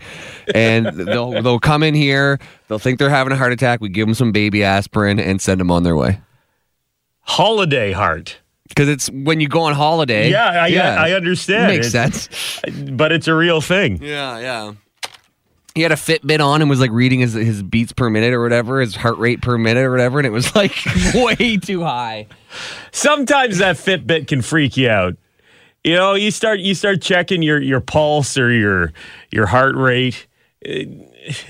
and 0.55 0.85
they'll 0.85 1.31
they'll 1.41 1.59
come 1.59 1.83
in 1.83 1.93
here, 1.93 2.39
they'll 2.69 2.79
think 2.79 2.99
they're 2.99 3.09
having 3.09 3.33
a 3.33 3.35
heart 3.35 3.51
attack. 3.51 3.81
We 3.81 3.89
give 3.89 4.07
them 4.07 4.13
some 4.13 4.31
baby 4.31 4.63
aspirin 4.63 5.19
and 5.19 5.41
send 5.41 5.59
them 5.59 5.71
on 5.71 5.83
their 5.83 5.97
way. 5.97 6.21
Holiday 7.19 7.91
heart. 7.91 8.37
Because 8.69 8.87
it's 8.87 9.09
when 9.09 9.41
you 9.41 9.49
go 9.49 9.61
on 9.63 9.73
holiday. 9.73 10.29
Yeah, 10.31 10.45
I, 10.45 10.67
I, 10.73 11.09
I 11.09 11.11
understand. 11.11 11.67
Makes 11.67 11.93
It's- 11.93 12.29
sense. 12.29 12.61
But 12.91 13.11
it's 13.11 13.27
a 13.27 13.33
real 13.35 13.59
thing. 13.59 14.01
Yeah, 14.01 14.39
yeah. 14.39 14.73
He 15.77 15.83
had 15.83 15.91
a 15.91 15.95
Fitbit 15.95 16.43
on 16.43 16.61
and 16.61 16.71
was 16.71 16.79
like 16.79 16.89
reading 16.89 17.19
his 17.19 17.33
his 17.33 17.61
beats 17.61 17.91
per 17.91 18.09
minute 18.09 18.33
or 18.33 18.41
whatever, 18.41 18.81
his 18.81 18.95
heart 18.95 19.19
rate 19.19 19.43
per 19.43 19.59
minute 19.59 19.83
or 19.83 19.91
whatever, 19.91 20.17
and 20.17 20.25
it 20.25 20.31
was 20.31 20.55
like 20.55 20.73
way 21.13 21.57
too 21.57 21.83
high. 21.83 22.25
Sometimes 22.91 23.59
that 23.59 23.75
Fitbit 23.75 24.25
can 24.27 24.41
freak 24.41 24.75
you 24.75 24.89
out. 24.89 25.17
You 25.83 25.93
know, 25.93 26.15
you 26.15 26.31
start 26.31 26.61
you 26.61 26.73
start 26.73 27.03
checking 27.03 27.43
your 27.43 27.61
your 27.61 27.79
pulse 27.79 28.39
or 28.39 28.51
your 28.51 28.91
your 29.29 29.45
heart 29.45 29.75
rate, 29.75 30.25
eh, 30.65 30.85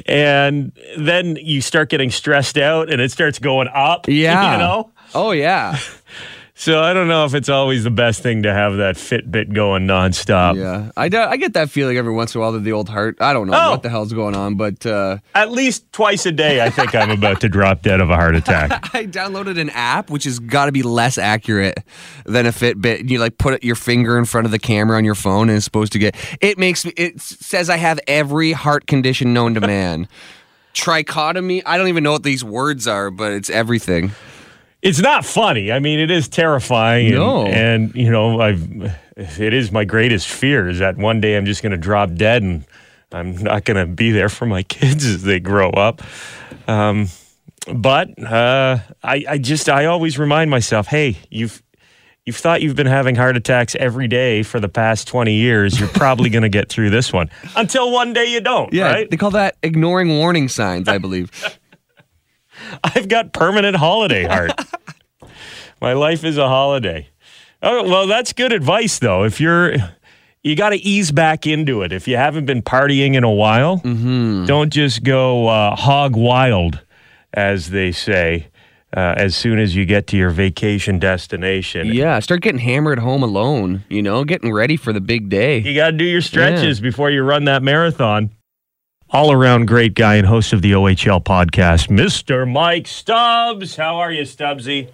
and 0.08 0.74
then 0.98 1.38
you 1.38 1.62
start 1.62 1.90
getting 1.90 2.12
stressed 2.12 2.58
out, 2.58 2.92
and 2.92 3.00
it 3.02 3.12
starts 3.12 3.40
going 3.40 3.70
up. 3.74 4.08
Yeah. 4.10 4.52
you 4.52 4.58
know. 4.58 4.92
Oh 5.16 5.32
yeah. 5.32 5.80
So 6.60 6.82
I 6.82 6.92
don't 6.94 7.08
know 7.08 7.24
if 7.24 7.36
it's 7.36 7.50
always 7.50 7.84
the 7.84 7.92
best 7.92 8.24
thing 8.24 8.42
to 8.42 8.52
have 8.52 8.78
that 8.78 8.96
Fitbit 8.96 9.54
going 9.54 9.86
nonstop. 9.86 10.56
Yeah, 10.56 10.92
I, 10.98 11.08
do- 11.08 11.20
I 11.20 11.38
get 11.38 11.54
that 11.54 11.70
feeling 11.70 11.98
every 11.98 12.12
once 12.12 12.34
in 12.34 12.40
a 12.40 12.42
while 12.42 12.52
that 12.54 12.64
the 12.64 12.72
old 12.72 12.90
heart. 12.90 13.16
I 13.22 13.32
don't 13.32 13.46
know 13.46 13.54
Oh. 13.56 13.72
what 13.72 13.84
the 13.84 13.90
hell's 13.90 14.12
going 14.12 14.36
on, 14.36 14.56
but 14.56 14.84
uh, 14.84 15.20
At 15.36 15.52
least 15.52 15.90
twice 15.94 16.26
a 16.26 16.32
day, 16.32 16.64
I 16.66 16.72
think 16.72 16.96
I'm 16.96 17.12
about 17.12 17.42
to 17.42 17.48
drop 17.50 17.84
dead 17.84 18.02
of 18.02 18.10
a 18.10 18.16
heart 18.16 18.36
attack. 18.36 18.72
I 18.96 19.06
downloaded 19.06 19.60
an 19.60 19.70
app 19.70 20.10
which 20.10 20.24
has 20.24 20.40
got 20.40 20.66
to 20.66 20.72
be 20.72 20.82
less 20.82 21.20
accurate 21.20 21.78
than 22.26 22.48
a 22.48 22.52
Fitbit. 22.52 23.08
You 23.08 23.20
like 23.20 23.38
put 23.38 23.64
your 23.64 23.76
finger 23.76 24.18
in 24.18 24.26
front 24.26 24.46
of 24.46 24.52
the 24.52 24.60
camera 24.60 24.98
on 24.98 25.06
your 25.06 25.14
phone 25.16 25.50
and 25.50 25.58
it's 25.58 25.64
supposed 25.66 25.92
to 25.94 26.00
get. 26.00 26.16
It 26.42 26.58
makes 26.58 26.84
me. 26.86 26.92
It 26.98 27.22
says 27.22 27.70
I 27.70 27.78
have 27.78 28.00
every 28.08 28.54
heart 28.54 28.88
condition 28.88 29.32
known 29.32 29.54
to 29.54 29.62
man. 29.62 30.08
Trichotomy. 30.74 31.62
I 31.66 31.78
don't 31.78 31.88
even 31.88 32.04
know 32.04 32.12
what 32.14 32.24
these 32.24 32.44
words 32.44 32.88
are, 32.88 33.10
but 33.12 33.32
it's 33.32 33.50
everything. 33.52 34.12
It's 34.82 35.00
not 35.00 35.26
funny. 35.26 35.72
I 35.72 35.80
mean, 35.80 36.00
it 36.00 36.12
is 36.12 36.28
terrifying. 36.28 37.12
And, 37.48 37.92
and 37.94 37.96
you 37.96 38.12
know, 38.12 38.40
I've 38.40 38.94
it 39.18 39.54
is 39.54 39.72
my 39.72 39.84
greatest 39.84 40.28
fear 40.28 40.70
is 40.70 40.80
that 40.80 40.98
one 40.98 41.20
day 41.20 41.36
I'm 41.36 41.46
just 41.46 41.64
going 41.64 41.72
to 41.72 41.78
drop 41.78 42.14
dead 42.14 42.44
and 42.44 42.64
I'm 43.12 43.36
not 43.38 43.66
going 43.66 43.78
to 43.78 43.92
be 43.92 44.12
there 44.12 44.30
for 44.30 44.46
my 44.46 44.64
kids 44.64 45.06
as 45.06 45.24
they 45.24 45.40
grow 45.40 45.70
up. 45.72 46.02
Um, 46.68 47.08
but 47.74 48.18
uh, 48.22 48.80
I, 49.04 49.26
I 49.28 49.38
just 49.38 49.70
I 49.70 49.86
always 49.86 50.18
remind 50.18 50.50
myself, 50.50 50.88
hey, 50.88 51.18
you've 51.30 51.62
you've 52.26 52.38
thought 52.38 52.62
you've 52.62 52.76
been 52.76 52.88
having 52.88 53.16
heart 53.16 53.36
attacks 53.36 53.76
every 53.76 54.08
day 54.08 54.44
for 54.44 54.60
the 54.60 54.70
past 54.70 55.08
20 55.08 55.34
years. 55.34 55.80
You're 55.80 55.90
probably 55.90 56.30
going 56.30 56.44
to 56.44 56.50
get 56.50 56.70
through 56.70 56.92
this 56.92 57.12
one 57.12 57.30
until 57.56 57.92
one 57.92 58.14
day 58.14 58.32
you 58.32 58.40
don't. 58.42 58.72
Yeah, 58.72 58.92
right? 58.92 59.10
they 59.10 59.18
call 59.18 59.32
that 59.32 59.58
ignoring 59.64 60.10
warning 60.18 60.48
signs, 60.48 60.88
I 60.88 60.98
believe. 60.98 61.32
I've 62.84 63.08
got 63.08 63.34
permanent 63.34 63.76
holiday 63.78 64.24
heart. 64.26 64.52
My 65.82 65.94
life 65.94 66.24
is 66.24 66.38
a 66.38 66.48
holiday. 66.48 67.10
Oh, 67.62 67.88
well, 67.90 68.08
that's 68.08 68.34
good 68.34 68.52
advice, 68.54 69.00
though. 69.00 69.24
If 69.24 69.40
you're, 69.42 69.76
you 70.44 70.56
got 70.56 70.70
to 70.70 70.78
ease 70.78 71.12
back 71.12 71.46
into 71.48 71.82
it. 71.82 71.92
If 71.92 72.08
you 72.08 72.18
haven't 72.18 72.46
been 72.46 72.62
partying 72.62 73.16
in 73.16 73.24
a 73.24 73.32
while, 73.32 73.78
don't 73.78 74.72
just 74.72 75.04
go 75.04 75.48
uh, 75.48 75.76
hog 75.76 76.16
wild, 76.16 76.80
as 77.34 77.70
they 77.72 77.92
say, 77.92 78.48
uh, 78.96 79.14
as 79.18 79.36
soon 79.36 79.60
as 79.60 79.76
you 79.76 79.86
get 79.86 80.08
to 80.08 80.18
your 80.18 80.30
vacation 80.30 80.98
destination. 81.00 81.88
yeah, 81.88 82.20
start 82.20 82.42
getting 82.42 82.60
hammered 82.60 83.00
home 83.00 83.22
alone, 83.22 83.84
you 83.90 84.02
know, 84.02 84.24
getting 84.24 84.54
ready 84.54 84.78
for 84.78 84.94
the 84.94 85.02
big 85.02 85.30
day. 85.30 85.60
You 85.60 85.76
got 85.76 85.92
to 85.92 85.98
do 85.98 86.06
your 86.06 86.22
stretches 86.22 86.80
before 86.80 87.10
you 87.12 87.22
run 87.24 87.44
that 87.46 87.62
marathon. 87.64 88.32
All 89.10 89.32
around 89.32 89.68
great 89.68 89.96
guy 89.96 90.16
and 90.16 90.28
host 90.28 90.52
of 90.52 90.62
the 90.62 90.74
OHL 90.74 91.24
podcast, 91.24 91.88
Mr. 91.88 92.50
Mike 92.50 92.88
Stubbs. 92.88 93.78
How 93.78 93.96
are 93.98 94.12
you, 94.12 94.24
Stubbsy? 94.24 94.90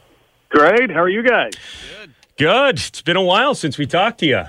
Great. 0.49 0.91
How 0.91 1.01
are 1.01 1.09
you 1.09 1.23
guys? 1.23 1.53
Good. 1.99 2.13
Good. 2.37 2.75
It's 2.77 3.01
been 3.01 3.17
a 3.17 3.23
while 3.23 3.55
since 3.55 3.79
we 3.79 3.87
talked 3.87 4.19
to 4.19 4.27
you. 4.27 4.43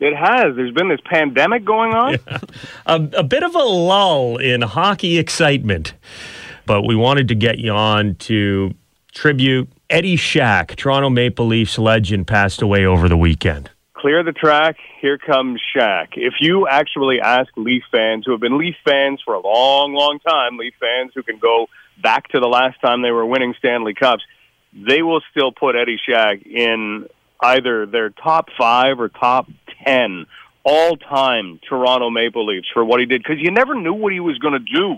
It 0.00 0.16
has. 0.16 0.56
There's 0.56 0.72
been 0.72 0.88
this 0.88 1.00
pandemic 1.04 1.62
going 1.64 1.92
on. 1.92 2.16
A, 2.86 2.94
a 3.18 3.22
bit 3.22 3.42
of 3.42 3.54
a 3.54 3.58
lull 3.62 4.38
in 4.38 4.62
hockey 4.62 5.18
excitement, 5.18 5.92
but 6.64 6.82
we 6.82 6.96
wanted 6.96 7.28
to 7.28 7.34
get 7.34 7.58
you 7.58 7.70
on 7.70 8.14
to 8.16 8.74
tribute 9.12 9.68
Eddie 9.90 10.16
Shack, 10.16 10.74
Toronto 10.76 11.10
Maple 11.10 11.46
Leafs 11.46 11.78
legend, 11.78 12.26
passed 12.26 12.62
away 12.62 12.86
over 12.86 13.08
the 13.10 13.16
weekend. 13.16 13.70
Clear 14.02 14.24
the 14.24 14.32
track. 14.32 14.78
Here 15.00 15.16
comes 15.16 15.60
Shack. 15.72 16.14
If 16.16 16.34
you 16.40 16.66
actually 16.66 17.20
ask 17.20 17.48
Leaf 17.56 17.84
fans 17.92 18.24
who 18.26 18.32
have 18.32 18.40
been 18.40 18.58
Leaf 18.58 18.74
fans 18.84 19.22
for 19.24 19.34
a 19.34 19.40
long, 19.40 19.94
long 19.94 20.18
time, 20.18 20.56
Leaf 20.56 20.74
fans 20.80 21.12
who 21.14 21.22
can 21.22 21.38
go 21.38 21.68
back 22.02 22.26
to 22.30 22.40
the 22.40 22.48
last 22.48 22.80
time 22.80 23.02
they 23.02 23.12
were 23.12 23.24
winning 23.24 23.54
Stanley 23.60 23.94
Cups, 23.94 24.24
they 24.72 25.02
will 25.02 25.20
still 25.30 25.52
put 25.52 25.76
Eddie 25.76 26.00
Shack 26.04 26.44
in 26.44 27.06
either 27.40 27.86
their 27.86 28.10
top 28.10 28.48
five 28.58 28.98
or 28.98 29.08
top 29.08 29.46
ten 29.84 30.26
all 30.64 30.96
time 30.96 31.60
Toronto 31.68 32.10
Maple 32.10 32.44
Leafs 32.44 32.66
for 32.74 32.84
what 32.84 32.98
he 32.98 33.06
did 33.06 33.22
because 33.22 33.38
you 33.38 33.52
never 33.52 33.76
knew 33.76 33.94
what 33.94 34.12
he 34.12 34.18
was 34.18 34.36
going 34.38 34.54
to 34.54 34.58
do. 34.74 34.96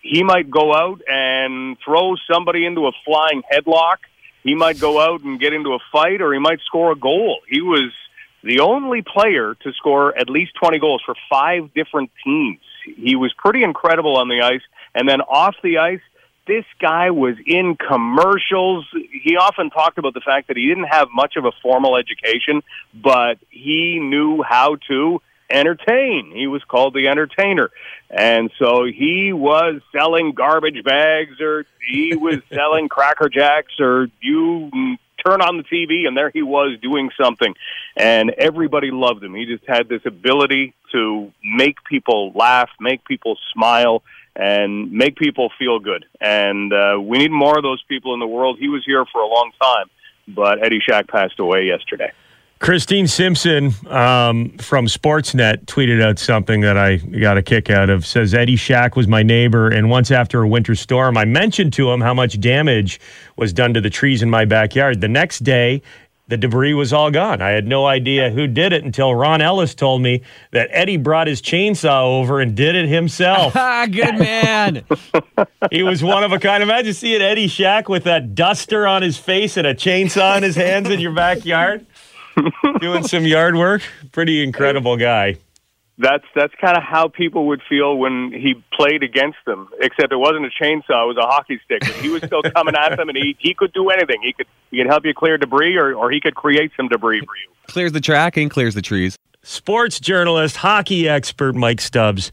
He 0.00 0.22
might 0.22 0.50
go 0.50 0.72
out 0.72 1.02
and 1.06 1.76
throw 1.84 2.14
somebody 2.32 2.64
into 2.64 2.86
a 2.86 2.92
flying 3.04 3.42
headlock. 3.52 3.98
He 4.42 4.54
might 4.54 4.80
go 4.80 4.98
out 4.98 5.20
and 5.24 5.38
get 5.38 5.52
into 5.52 5.74
a 5.74 5.78
fight, 5.92 6.22
or 6.22 6.32
he 6.32 6.38
might 6.38 6.60
score 6.64 6.92
a 6.92 6.96
goal. 6.96 7.40
He 7.50 7.60
was 7.60 7.92
the 8.46 8.60
only 8.60 9.02
player 9.02 9.54
to 9.62 9.72
score 9.72 10.16
at 10.16 10.30
least 10.30 10.52
20 10.62 10.78
goals 10.78 11.02
for 11.04 11.14
five 11.28 11.74
different 11.74 12.10
teams. 12.24 12.60
He 12.84 13.16
was 13.16 13.32
pretty 13.36 13.64
incredible 13.64 14.16
on 14.16 14.28
the 14.28 14.40
ice. 14.40 14.62
And 14.94 15.08
then 15.08 15.20
off 15.20 15.56
the 15.62 15.78
ice, 15.78 16.00
this 16.46 16.64
guy 16.80 17.10
was 17.10 17.34
in 17.44 17.76
commercials. 17.76 18.86
He 19.24 19.36
often 19.36 19.70
talked 19.70 19.98
about 19.98 20.14
the 20.14 20.20
fact 20.20 20.46
that 20.48 20.56
he 20.56 20.68
didn't 20.68 20.84
have 20.84 21.08
much 21.12 21.34
of 21.36 21.44
a 21.44 21.50
formal 21.60 21.96
education, 21.96 22.62
but 22.94 23.38
he 23.50 23.98
knew 23.98 24.42
how 24.42 24.76
to 24.88 25.20
entertain. 25.50 26.32
He 26.32 26.46
was 26.46 26.62
called 26.64 26.94
the 26.94 27.08
entertainer. 27.08 27.70
And 28.10 28.50
so 28.58 28.84
he 28.84 29.32
was 29.32 29.80
selling 29.90 30.32
garbage 30.32 30.84
bags 30.84 31.40
or 31.40 31.66
he 31.88 32.14
was 32.14 32.38
selling 32.52 32.88
Cracker 32.88 33.28
Jacks 33.28 33.80
or 33.80 34.08
you 34.20 34.96
turn 35.24 35.40
on 35.40 35.56
the 35.56 35.64
TV 35.64 36.06
and 36.06 36.16
there 36.16 36.30
he 36.30 36.42
was 36.42 36.78
doing 36.80 37.10
something. 37.20 37.54
And 37.96 38.30
everybody 38.30 38.90
loved 38.90 39.22
him. 39.22 39.34
He 39.34 39.46
just 39.46 39.64
had 39.66 39.88
this 39.88 40.02
ability 40.04 40.74
to 40.92 41.32
make 41.42 41.82
people 41.84 42.32
laugh, 42.34 42.70
make 42.80 43.04
people 43.04 43.38
smile 43.52 44.02
and 44.34 44.92
make 44.92 45.16
people 45.16 45.50
feel 45.58 45.78
good. 45.78 46.04
And 46.20 46.72
uh, 46.72 46.98
we 47.00 47.18
need 47.18 47.30
more 47.30 47.56
of 47.56 47.62
those 47.62 47.82
people 47.88 48.14
in 48.14 48.20
the 48.20 48.26
world. 48.26 48.58
He 48.58 48.68
was 48.68 48.84
here 48.84 49.04
for 49.10 49.20
a 49.20 49.26
long 49.26 49.50
time, 49.60 49.90
but 50.28 50.64
Eddie 50.64 50.80
Shack 50.86 51.08
passed 51.08 51.38
away 51.38 51.64
yesterday. 51.64 52.12
Christine 52.58 53.06
Simpson 53.06 53.66
um, 53.88 54.50
from 54.58 54.86
Sportsnet 54.86 55.66
tweeted 55.66 56.02
out 56.02 56.18
something 56.18 56.62
that 56.62 56.78
I 56.78 56.96
got 56.96 57.36
a 57.36 57.42
kick 57.42 57.68
out 57.68 57.90
of. 57.90 58.06
Says 58.06 58.32
Eddie 58.32 58.56
Shack 58.56 58.96
was 58.96 59.06
my 59.06 59.22
neighbor, 59.22 59.68
and 59.68 59.90
once 59.90 60.10
after 60.10 60.42
a 60.42 60.48
winter 60.48 60.74
storm, 60.74 61.18
I 61.18 61.26
mentioned 61.26 61.74
to 61.74 61.90
him 61.90 62.00
how 62.00 62.14
much 62.14 62.40
damage 62.40 62.98
was 63.36 63.52
done 63.52 63.74
to 63.74 63.80
the 63.82 63.90
trees 63.90 64.22
in 64.22 64.30
my 64.30 64.46
backyard. 64.46 65.02
The 65.02 65.08
next 65.08 65.40
day, 65.40 65.82
the 66.28 66.38
debris 66.38 66.72
was 66.72 66.94
all 66.94 67.10
gone. 67.10 67.42
I 67.42 67.50
had 67.50 67.66
no 67.66 67.86
idea 67.86 68.30
who 68.30 68.46
did 68.46 68.72
it 68.72 68.82
until 68.84 69.14
Ron 69.14 69.42
Ellis 69.42 69.74
told 69.74 70.00
me 70.00 70.22
that 70.50 70.68
Eddie 70.72 70.96
brought 70.96 71.26
his 71.26 71.42
chainsaw 71.42 72.04
over 72.04 72.40
and 72.40 72.56
did 72.56 72.74
it 72.74 72.88
himself. 72.88 73.52
ah, 73.56 73.86
good 73.88 74.18
man. 74.18 74.84
he 75.70 75.82
was 75.82 76.02
one 76.02 76.24
of 76.24 76.32
a 76.32 76.38
kind. 76.38 76.62
Imagine 76.62 76.94
seeing 76.94 77.20
Eddie 77.20 77.48
Shack 77.48 77.88
with 77.88 78.04
that 78.04 78.34
duster 78.34 78.86
on 78.86 79.02
his 79.02 79.18
face 79.18 79.58
and 79.58 79.66
a 79.66 79.74
chainsaw 79.74 80.38
in 80.38 80.42
his 80.42 80.56
hands 80.56 80.88
in 80.88 81.00
your 81.00 81.12
backyard 81.12 81.86
doing 82.80 83.06
some 83.06 83.26
yard 83.26 83.56
work. 83.56 83.82
Pretty 84.12 84.42
incredible 84.42 84.96
guy. 84.96 85.38
That's 85.98 86.24
that's 86.34 86.52
kind 86.60 86.76
of 86.76 86.82
how 86.82 87.08
people 87.08 87.46
would 87.46 87.62
feel 87.66 87.96
when 87.96 88.30
he 88.30 88.62
played 88.74 89.02
against 89.02 89.38
them. 89.46 89.68
Except 89.80 90.12
it 90.12 90.16
wasn't 90.16 90.44
a 90.44 90.50
chainsaw; 90.50 91.04
it 91.04 91.08
was 91.08 91.16
a 91.16 91.26
hockey 91.26 91.58
stick. 91.64 91.80
But 91.80 91.94
he 91.94 92.10
was 92.10 92.22
still 92.22 92.42
coming 92.42 92.74
at 92.76 92.96
them, 92.96 93.08
and 93.08 93.16
he 93.16 93.34
he 93.38 93.54
could 93.54 93.72
do 93.72 93.88
anything. 93.88 94.20
He 94.22 94.34
could 94.34 94.46
he 94.70 94.76
could 94.76 94.86
help 94.86 95.06
you 95.06 95.14
clear 95.14 95.38
debris, 95.38 95.76
or 95.76 95.94
or 95.94 96.10
he 96.10 96.20
could 96.20 96.34
create 96.34 96.70
some 96.76 96.88
debris 96.88 97.20
for 97.20 97.36
you. 97.36 97.48
clears 97.66 97.92
the 97.92 98.00
track 98.00 98.36
and 98.36 98.50
clears 98.50 98.74
the 98.74 98.82
trees. 98.82 99.16
Sports 99.42 99.98
journalist, 99.98 100.56
hockey 100.56 101.08
expert 101.08 101.54
Mike 101.54 101.80
Stubbs 101.80 102.30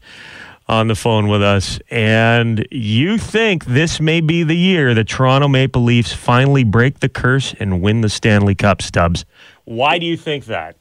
on 0.66 0.88
the 0.88 0.94
phone 0.94 1.28
with 1.28 1.42
us. 1.42 1.78
And 1.90 2.66
you 2.70 3.18
think 3.18 3.66
this 3.66 4.00
may 4.00 4.20
be 4.20 4.42
the 4.42 4.56
year 4.56 4.94
the 4.94 5.04
Toronto 5.04 5.48
Maple 5.48 5.82
Leafs 5.82 6.12
finally 6.12 6.64
break 6.64 7.00
the 7.00 7.08
curse 7.08 7.54
and 7.60 7.80
win 7.80 8.00
the 8.00 8.08
Stanley 8.08 8.54
Cup, 8.54 8.82
Stubbs. 8.82 9.24
Why 9.64 9.98
do 9.98 10.06
you 10.06 10.16
think 10.16 10.46
that? 10.46 10.76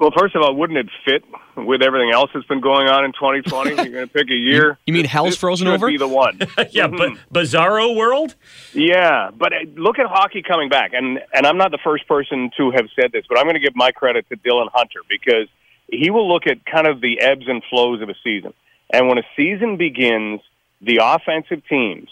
Well, 0.00 0.12
first 0.18 0.34
of 0.34 0.40
all, 0.40 0.54
wouldn't 0.54 0.78
it 0.78 0.88
fit 1.04 1.22
with 1.56 1.82
everything 1.82 2.10
else 2.10 2.30
that's 2.32 2.46
been 2.46 2.62
going 2.62 2.88
on 2.88 3.04
in 3.04 3.12
2020? 3.12 3.70
You're 3.76 3.76
going 3.76 4.06
to 4.06 4.06
pick 4.06 4.30
a 4.30 4.34
year. 4.34 4.78
You 4.86 4.94
mean 4.94 5.04
hell's 5.04 5.30
This 5.30 5.36
frozen 5.36 5.68
over? 5.68 5.88
Be 5.88 5.98
the 5.98 6.08
one. 6.08 6.38
yeah, 6.70 6.86
but 6.86 7.12
Bizarro 7.32 7.94
World? 7.94 8.34
Yeah, 8.72 9.30
but 9.30 9.52
uh, 9.52 9.56
look 9.74 9.98
at 9.98 10.06
hockey 10.06 10.42
coming 10.42 10.70
back, 10.70 10.92
and 10.94 11.20
and 11.34 11.46
I'm 11.46 11.58
not 11.58 11.70
the 11.70 11.78
first 11.84 12.08
person 12.08 12.50
to 12.56 12.70
have 12.70 12.86
said 12.98 13.12
this, 13.12 13.26
but 13.28 13.38
I'm 13.38 13.44
going 13.44 13.56
to 13.56 13.60
give 13.60 13.76
my 13.76 13.90
credit 13.90 14.26
to 14.30 14.36
Dylan 14.36 14.70
Hunter 14.72 15.00
because 15.06 15.48
he 15.92 16.10
will 16.10 16.32
look 16.32 16.46
at 16.46 16.64
kind 16.64 16.86
of 16.86 17.02
the 17.02 17.20
ebbs 17.20 17.44
and 17.46 17.62
flows 17.68 18.00
of 18.00 18.08
a 18.08 18.14
season, 18.24 18.54
and 18.90 19.06
when 19.06 19.18
a 19.18 19.24
season 19.36 19.76
begins, 19.76 20.40
the 20.80 21.00
offensive 21.02 21.62
teams 21.68 22.08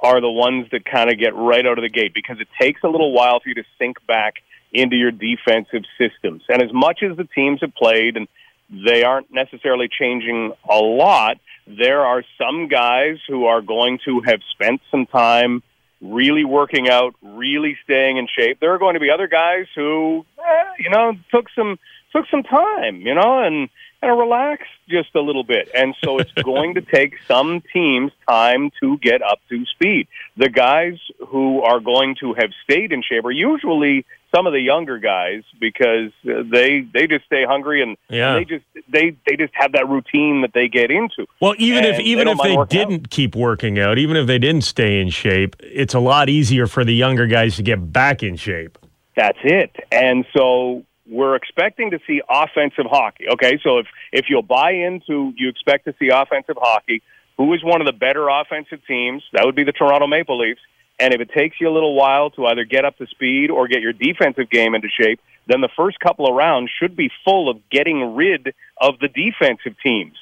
are 0.00 0.20
the 0.20 0.30
ones 0.30 0.66
that 0.72 0.84
kind 0.84 1.10
of 1.10 1.18
get 1.18 1.34
right 1.34 1.66
out 1.66 1.78
of 1.78 1.82
the 1.82 1.88
gate 1.88 2.12
because 2.12 2.38
it 2.38 2.48
takes 2.60 2.82
a 2.84 2.88
little 2.88 3.12
while 3.12 3.40
for 3.40 3.48
you 3.48 3.54
to 3.54 3.64
sink 3.78 3.96
back 4.06 4.34
into 4.72 4.96
your 4.96 5.10
defensive 5.10 5.82
systems, 5.98 6.42
and 6.48 6.62
as 6.62 6.72
much 6.72 7.02
as 7.02 7.16
the 7.16 7.24
teams 7.24 7.60
have 7.60 7.74
played 7.74 8.16
and 8.16 8.28
they 8.70 9.02
aren't 9.02 9.32
necessarily 9.32 9.88
changing 9.88 10.52
a 10.68 10.76
lot. 10.76 11.38
There 11.66 12.04
are 12.04 12.22
some 12.38 12.68
guys 12.68 13.18
who 13.28 13.46
are 13.46 13.60
going 13.60 13.98
to 14.04 14.20
have 14.26 14.40
spent 14.52 14.80
some 14.90 15.06
time 15.06 15.62
really 16.00 16.44
working 16.44 16.88
out, 16.88 17.14
really 17.22 17.76
staying 17.84 18.16
in 18.16 18.26
shape. 18.26 18.58
There 18.60 18.72
are 18.72 18.78
going 18.78 18.94
to 18.94 19.00
be 19.00 19.10
other 19.10 19.26
guys 19.26 19.66
who, 19.74 20.24
eh, 20.38 20.64
you 20.78 20.90
know, 20.90 21.14
took 21.30 21.46
some 21.54 21.78
took 22.12 22.26
some 22.30 22.42
time, 22.42 23.00
you 23.00 23.14
know, 23.14 23.42
and 23.42 23.68
and 24.02 24.18
relaxed 24.18 24.70
just 24.88 25.14
a 25.14 25.20
little 25.20 25.44
bit. 25.44 25.68
And 25.74 25.94
so 26.02 26.18
it's 26.18 26.32
going 26.42 26.74
to 26.74 26.80
take 26.80 27.14
some 27.28 27.62
teams 27.72 28.12
time 28.28 28.70
to 28.80 28.96
get 28.98 29.20
up 29.22 29.40
to 29.50 29.66
speed. 29.66 30.08
The 30.36 30.48
guys 30.48 30.98
who 31.28 31.62
are 31.62 31.80
going 31.80 32.16
to 32.20 32.34
have 32.34 32.50
stayed 32.64 32.92
in 32.92 33.02
shape 33.02 33.24
are 33.24 33.30
usually 33.30 34.06
some 34.34 34.46
of 34.46 34.52
the 34.52 34.60
younger 34.60 34.98
guys 34.98 35.42
because 35.60 36.10
they 36.24 36.86
they 36.92 37.06
just 37.06 37.24
stay 37.26 37.44
hungry 37.44 37.82
and 37.82 37.96
Yeah. 38.08 38.34
they 38.34 38.44
just 38.44 38.64
they 38.88 39.16
they 39.26 39.36
just 39.36 39.52
have 39.54 39.72
that 39.72 39.88
routine 39.88 40.42
that 40.42 40.52
they 40.54 40.68
get 40.68 40.90
into. 40.90 41.26
Well, 41.40 41.54
even 41.58 41.84
if 41.84 41.98
even 42.00 42.26
they 42.26 42.32
if 42.32 42.68
they 42.68 42.76
didn't 42.76 43.10
keep 43.10 43.34
working 43.34 43.78
out, 43.78 43.98
even 43.98 44.16
if 44.16 44.26
they 44.26 44.38
didn't 44.38 44.64
stay 44.64 45.00
in 45.00 45.10
shape, 45.10 45.56
it's 45.60 45.94
a 45.94 46.00
lot 46.00 46.28
easier 46.28 46.66
for 46.66 46.84
the 46.84 46.94
younger 46.94 47.26
guys 47.26 47.56
to 47.56 47.62
get 47.62 47.92
back 47.92 48.22
in 48.22 48.36
shape. 48.36 48.78
That's 49.16 49.38
it. 49.42 49.74
And 49.90 50.24
so 50.36 50.84
we're 51.08 51.34
expecting 51.34 51.90
to 51.90 51.98
see 52.06 52.22
offensive 52.28 52.86
hockey. 52.88 53.28
Okay, 53.28 53.58
so 53.62 53.78
if 53.78 53.86
if 54.12 54.26
you'll 54.28 54.42
buy 54.42 54.70
into 54.70 55.32
you 55.36 55.48
expect 55.48 55.86
to 55.86 55.94
see 55.98 56.08
offensive 56.08 56.56
hockey, 56.60 57.02
who 57.36 57.52
is 57.54 57.64
one 57.64 57.80
of 57.80 57.86
the 57.86 57.92
better 57.92 58.28
offensive 58.28 58.80
teams? 58.86 59.22
That 59.32 59.44
would 59.44 59.56
be 59.56 59.64
the 59.64 59.72
Toronto 59.72 60.06
Maple 60.06 60.38
Leafs. 60.38 60.60
And 61.00 61.14
if 61.14 61.20
it 61.20 61.30
takes 61.30 61.60
you 61.60 61.68
a 61.68 61.72
little 61.72 61.94
while 61.94 62.30
to 62.30 62.46
either 62.46 62.64
get 62.64 62.84
up 62.84 62.98
to 62.98 63.06
speed 63.06 63.50
or 63.50 63.66
get 63.68 63.80
your 63.80 63.92
defensive 63.92 64.50
game 64.50 64.74
into 64.74 64.88
shape, 64.88 65.20
then 65.46 65.62
the 65.62 65.70
first 65.76 65.98
couple 65.98 66.28
of 66.28 66.34
rounds 66.34 66.70
should 66.78 66.94
be 66.94 67.10
full 67.24 67.48
of 67.48 67.58
getting 67.70 68.14
rid 68.14 68.54
of 68.80 68.98
the 69.00 69.08
defensive 69.08 69.74
teams. 69.82 70.16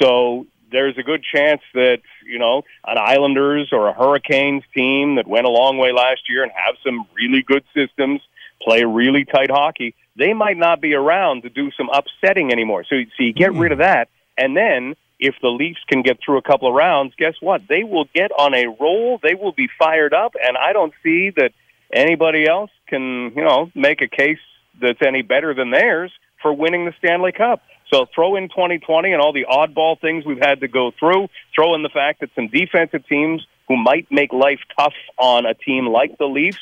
So 0.00 0.46
there's 0.70 0.96
a 0.98 1.02
good 1.02 1.22
chance 1.22 1.60
that 1.74 2.00
you 2.24 2.38
know 2.38 2.62
an 2.84 2.96
Islanders 2.98 3.68
or 3.72 3.88
a 3.88 3.92
Hurricanes 3.92 4.64
team 4.74 5.16
that 5.16 5.26
went 5.26 5.46
a 5.46 5.50
long 5.50 5.76
way 5.76 5.92
last 5.92 6.22
year 6.28 6.42
and 6.42 6.50
have 6.52 6.76
some 6.82 7.06
really 7.14 7.42
good 7.42 7.64
systems, 7.74 8.22
play 8.60 8.84
really 8.84 9.24
tight 9.24 9.50
hockey. 9.50 9.94
They 10.16 10.32
might 10.32 10.56
not 10.56 10.80
be 10.80 10.94
around 10.94 11.42
to 11.42 11.50
do 11.50 11.70
some 11.72 11.88
upsetting 11.90 12.52
anymore. 12.52 12.84
So, 12.84 12.96
so 13.16 13.22
you 13.22 13.32
get 13.32 13.52
rid 13.52 13.72
of 13.72 13.78
hmm. 13.78 13.82
that, 13.82 14.08
and 14.36 14.56
then 14.56 14.96
if 15.22 15.36
the 15.40 15.48
Leafs 15.48 15.78
can 15.86 16.02
get 16.02 16.18
through 16.22 16.38
a 16.38 16.42
couple 16.42 16.68
of 16.68 16.74
rounds, 16.74 17.14
guess 17.16 17.34
what? 17.40 17.62
They 17.68 17.84
will 17.84 18.06
get 18.12 18.32
on 18.32 18.54
a 18.54 18.66
roll. 18.80 19.20
They 19.22 19.34
will 19.34 19.52
be 19.52 19.68
fired 19.78 20.12
up, 20.12 20.34
and 20.42 20.56
I 20.56 20.72
don't 20.72 20.92
see 21.04 21.30
that 21.36 21.52
anybody 21.92 22.46
else 22.46 22.72
can, 22.88 23.32
you 23.36 23.44
know, 23.44 23.70
make 23.74 24.02
a 24.02 24.08
case 24.08 24.40
that's 24.80 24.98
any 25.00 25.22
better 25.22 25.54
than 25.54 25.70
theirs 25.70 26.10
for 26.42 26.52
winning 26.52 26.86
the 26.86 26.92
Stanley 26.98 27.30
Cup. 27.30 27.62
So 27.92 28.06
throw 28.12 28.34
in 28.34 28.48
2020 28.48 29.12
and 29.12 29.22
all 29.22 29.32
the 29.32 29.46
oddball 29.48 30.00
things 30.00 30.24
we've 30.26 30.42
had 30.42 30.60
to 30.60 30.68
go 30.68 30.90
through. 30.98 31.28
Throw 31.54 31.76
in 31.76 31.82
the 31.82 31.88
fact 31.88 32.20
that 32.20 32.30
some 32.34 32.48
defensive 32.48 33.06
teams 33.06 33.46
who 33.68 33.76
might 33.76 34.10
make 34.10 34.32
life 34.32 34.60
tough 34.76 34.94
on 35.18 35.46
a 35.46 35.54
team 35.54 35.86
like 35.86 36.18
the 36.18 36.26
Leafs, 36.26 36.58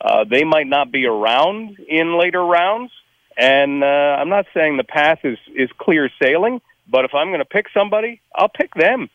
uh, 0.00 0.24
they 0.24 0.44
might 0.44 0.66
not 0.66 0.90
be 0.90 1.04
around 1.04 1.76
in 1.86 2.18
later 2.18 2.42
rounds. 2.42 2.90
And 3.36 3.84
uh, 3.84 3.86
I'm 3.86 4.30
not 4.30 4.46
saying 4.54 4.78
the 4.78 4.84
path 4.84 5.18
is 5.24 5.38
is 5.54 5.68
clear 5.78 6.10
sailing, 6.22 6.60
but 6.88 7.04
if 7.04 7.14
I'm 7.14 7.28
going 7.28 7.40
to 7.40 7.44
pick 7.44 7.66
somebody, 7.72 8.20
I'll 8.34 8.48
pick 8.48 8.74
them. 8.74 9.08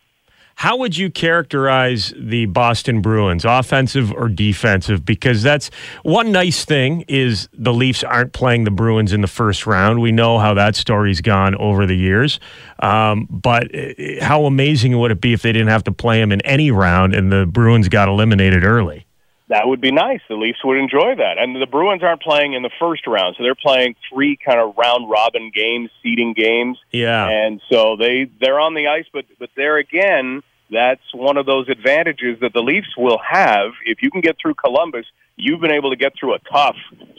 How 0.55 0.77
would 0.77 0.95
you 0.95 1.09
characterize 1.09 2.13
the 2.15 2.45
Boston 2.45 3.01
Bruins, 3.01 3.43
offensive 3.43 4.13
or 4.13 4.29
defensive? 4.29 5.03
Because 5.03 5.41
that's 5.41 5.71
one 6.03 6.31
nice 6.31 6.63
thing 6.63 7.05
is 7.07 7.49
the 7.53 7.73
Leafs 7.73 8.03
aren't 8.03 8.33
playing 8.33 8.63
the 8.63 8.71
Bruins 8.71 9.13
in 9.13 9.21
the 9.21 9.27
first 9.27 9.65
round. 9.65 9.99
We 9.99 10.11
know 10.11 10.37
how 10.37 10.53
that 10.53 10.75
story's 10.75 11.21
gone 11.21 11.55
over 11.55 11.85
the 11.85 11.95
years. 11.95 12.39
Um, 12.79 13.27
but 13.29 13.73
uh, 13.75 13.93
how 14.21 14.45
amazing 14.45 14.97
would 14.99 15.11
it 15.11 15.21
be 15.21 15.33
if 15.33 15.41
they 15.41 15.51
didn't 15.51 15.69
have 15.69 15.85
to 15.85 15.91
play 15.91 16.19
them 16.19 16.31
in 16.31 16.41
any 16.41 16.69
round 16.69 17.15
and 17.15 17.31
the 17.31 17.45
Bruins 17.45 17.89
got 17.89 18.07
eliminated 18.07 18.63
early? 18.63 19.07
That 19.53 19.67
would 19.67 19.81
be 19.81 19.91
nice. 19.91 20.21
The 20.27 20.33
Leafs 20.33 20.63
would 20.63 20.79
enjoy 20.79 21.13
that. 21.17 21.37
And 21.37 21.61
the 21.61 21.67
Bruins 21.67 22.01
aren't 22.01 22.23
playing 22.23 22.53
in 22.53 22.63
the 22.63 22.71
first 22.79 23.05
round, 23.05 23.35
so 23.37 23.43
they're 23.43 23.53
playing 23.53 23.95
three 24.11 24.35
kind 24.35 24.59
of 24.59 24.75
round 24.75 25.11
robin 25.11 25.51
games, 25.53 25.91
seeding 26.01 26.33
games. 26.33 26.79
Yeah. 26.89 27.29
And 27.29 27.61
so 27.71 27.95
they 27.95 28.31
they're 28.41 28.59
on 28.59 28.73
the 28.73 28.87
ice, 28.87 29.05
but 29.13 29.25
but 29.37 29.51
there 29.55 29.77
again, 29.77 30.41
that's 30.71 31.03
one 31.13 31.37
of 31.37 31.45
those 31.45 31.69
advantages 31.69 32.39
that 32.41 32.53
the 32.53 32.61
Leafs 32.61 32.97
will 32.97 33.19
have 33.19 33.73
if 33.85 34.01
you 34.01 34.09
can 34.09 34.21
get 34.21 34.37
through 34.41 34.55
Columbus. 34.55 35.05
You've 35.35 35.61
been 35.61 35.71
able 35.71 35.91
to 35.91 35.97
get 35.97 36.13
through 36.19 36.33
a 36.33 36.39
tough 36.51 36.77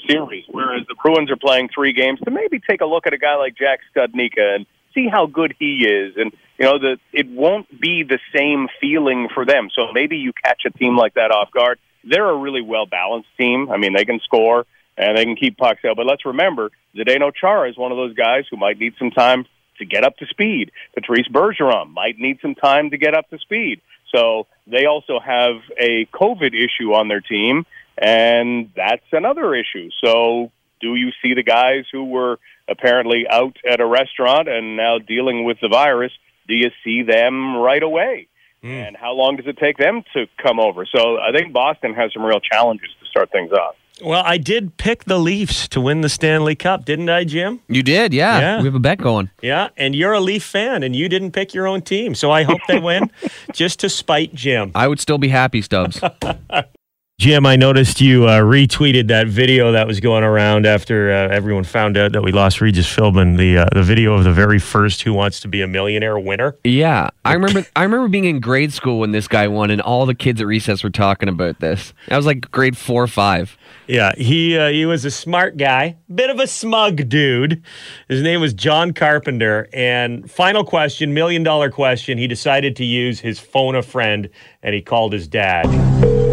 series, 0.08 0.44
whereas 0.50 0.84
the 0.88 0.96
Bruins 1.00 1.30
are 1.30 1.36
playing 1.36 1.68
three 1.72 1.92
games. 1.92 2.18
To 2.24 2.32
maybe 2.32 2.58
take 2.58 2.80
a 2.80 2.86
look 2.86 3.06
at 3.06 3.12
a 3.12 3.18
guy 3.18 3.36
like 3.36 3.56
Jack 3.56 3.78
Studnicka 3.94 4.56
and 4.56 4.66
see 4.92 5.06
how 5.06 5.26
good 5.26 5.54
he 5.60 5.86
is, 5.86 6.14
and 6.16 6.32
you 6.58 6.64
know 6.64 6.80
that 6.80 6.96
it 7.12 7.28
won't 7.28 7.68
be 7.80 8.02
the 8.02 8.18
same 8.34 8.66
feeling 8.80 9.28
for 9.32 9.46
them. 9.46 9.68
So 9.72 9.92
maybe 9.92 10.16
you 10.16 10.32
catch 10.32 10.62
a 10.66 10.70
team 10.70 10.96
like 10.96 11.14
that 11.14 11.30
off 11.30 11.52
guard 11.52 11.78
they're 12.08 12.28
a 12.28 12.36
really 12.36 12.62
well 12.62 12.86
balanced 12.86 13.28
team. 13.38 13.70
I 13.70 13.76
mean, 13.76 13.92
they 13.92 14.04
can 14.04 14.20
score 14.20 14.66
and 14.96 15.16
they 15.16 15.24
can 15.24 15.36
keep 15.36 15.56
pucks 15.56 15.84
out. 15.84 15.96
But 15.96 16.06
let's 16.06 16.24
remember, 16.24 16.70
Zdeno 16.96 17.32
Chara 17.34 17.68
is 17.68 17.76
one 17.76 17.92
of 17.92 17.98
those 17.98 18.14
guys 18.14 18.44
who 18.50 18.56
might 18.56 18.78
need 18.78 18.94
some 18.98 19.10
time 19.10 19.46
to 19.78 19.84
get 19.84 20.04
up 20.04 20.16
to 20.18 20.26
speed. 20.26 20.70
Patrice 20.94 21.28
Bergeron 21.28 21.90
might 21.90 22.18
need 22.18 22.38
some 22.40 22.54
time 22.54 22.90
to 22.90 22.98
get 22.98 23.14
up 23.14 23.28
to 23.30 23.38
speed. 23.38 23.80
So 24.14 24.46
they 24.66 24.86
also 24.86 25.18
have 25.18 25.56
a 25.78 26.06
COVID 26.06 26.54
issue 26.54 26.94
on 26.94 27.08
their 27.08 27.20
team, 27.20 27.66
and 27.98 28.70
that's 28.76 29.02
another 29.12 29.54
issue. 29.54 29.90
So 30.02 30.52
do 30.80 30.94
you 30.94 31.10
see 31.22 31.34
the 31.34 31.42
guys 31.42 31.86
who 31.90 32.04
were 32.04 32.38
apparently 32.68 33.26
out 33.28 33.56
at 33.68 33.80
a 33.80 33.86
restaurant 33.86 34.48
and 34.48 34.76
now 34.76 34.98
dealing 34.98 35.44
with 35.44 35.58
the 35.60 35.68
virus? 35.68 36.12
Do 36.46 36.54
you 36.54 36.70
see 36.84 37.02
them 37.02 37.56
right 37.56 37.82
away? 37.82 38.28
Mm. 38.64 38.88
And 38.88 38.96
how 38.96 39.12
long 39.12 39.36
does 39.36 39.46
it 39.46 39.58
take 39.58 39.76
them 39.76 40.02
to 40.14 40.26
come 40.42 40.58
over? 40.58 40.86
So 40.86 41.18
I 41.18 41.32
think 41.32 41.52
Boston 41.52 41.94
has 41.94 42.12
some 42.14 42.24
real 42.24 42.40
challenges 42.40 42.88
to 43.00 43.06
start 43.06 43.30
things 43.30 43.52
off. 43.52 43.76
Well, 44.02 44.24
I 44.26 44.38
did 44.38 44.76
pick 44.76 45.04
the 45.04 45.18
Leafs 45.18 45.68
to 45.68 45.80
win 45.80 46.00
the 46.00 46.08
Stanley 46.08 46.56
Cup, 46.56 46.84
didn't 46.84 47.08
I, 47.08 47.22
Jim? 47.22 47.60
You 47.68 47.82
did, 47.84 48.12
yeah. 48.12 48.40
yeah. 48.40 48.58
We 48.58 48.64
have 48.64 48.74
a 48.74 48.80
bet 48.80 48.98
going. 48.98 49.30
Yeah, 49.40 49.68
and 49.76 49.94
you're 49.94 50.14
a 50.14 50.20
Leaf 50.20 50.42
fan, 50.42 50.82
and 50.82 50.96
you 50.96 51.08
didn't 51.08 51.30
pick 51.30 51.54
your 51.54 51.68
own 51.68 51.80
team. 51.80 52.16
So 52.16 52.32
I 52.32 52.42
hope 52.42 52.58
they 52.66 52.80
win 52.80 53.12
just 53.52 53.78
to 53.80 53.88
spite 53.88 54.34
Jim. 54.34 54.72
I 54.74 54.88
would 54.88 54.98
still 54.98 55.18
be 55.18 55.28
happy, 55.28 55.62
Stubbs. 55.62 56.00
Jim, 57.16 57.46
I 57.46 57.54
noticed 57.54 58.00
you 58.00 58.26
uh, 58.26 58.40
retweeted 58.40 59.06
that 59.06 59.28
video 59.28 59.70
that 59.70 59.86
was 59.86 60.00
going 60.00 60.24
around 60.24 60.66
after 60.66 61.12
uh, 61.12 61.28
everyone 61.28 61.62
found 61.62 61.96
out 61.96 62.10
that 62.10 62.22
we 62.22 62.32
lost 62.32 62.60
Regis 62.60 62.92
Philbin. 62.92 63.38
The 63.38 63.58
uh, 63.58 63.66
the 63.72 63.84
video 63.84 64.14
of 64.14 64.24
the 64.24 64.32
very 64.32 64.58
first 64.58 65.02
Who 65.02 65.12
Wants 65.12 65.38
to 65.40 65.48
Be 65.48 65.62
a 65.62 65.68
Millionaire 65.68 66.18
winner. 66.18 66.56
Yeah, 66.64 67.10
I 67.24 67.34
remember. 67.34 67.64
I 67.76 67.84
remember 67.84 68.08
being 68.08 68.24
in 68.24 68.40
grade 68.40 68.72
school 68.72 68.98
when 68.98 69.12
this 69.12 69.28
guy 69.28 69.46
won, 69.46 69.70
and 69.70 69.80
all 69.80 70.06
the 70.06 70.14
kids 70.14 70.40
at 70.40 70.46
recess 70.48 70.82
were 70.82 70.90
talking 70.90 71.28
about 71.28 71.60
this. 71.60 71.94
I 72.10 72.16
was 72.16 72.26
like 72.26 72.50
grade 72.50 72.76
four 72.76 73.04
or 73.04 73.06
five. 73.06 73.56
Yeah, 73.86 74.12
he 74.16 74.58
uh, 74.58 74.70
he 74.70 74.84
was 74.84 75.04
a 75.04 75.10
smart 75.10 75.56
guy, 75.56 75.96
bit 76.12 76.30
of 76.30 76.40
a 76.40 76.48
smug 76.48 77.08
dude. 77.08 77.62
His 78.08 78.22
name 78.22 78.40
was 78.40 78.52
John 78.52 78.92
Carpenter. 78.92 79.68
And 79.72 80.28
final 80.28 80.64
question, 80.64 81.14
million 81.14 81.44
dollar 81.44 81.70
question. 81.70 82.18
He 82.18 82.26
decided 82.26 82.74
to 82.76 82.84
use 82.84 83.20
his 83.20 83.38
phone 83.38 83.76
a 83.76 83.82
friend, 83.82 84.28
and 84.64 84.74
he 84.74 84.82
called 84.82 85.12
his 85.12 85.28
dad. 85.28 86.23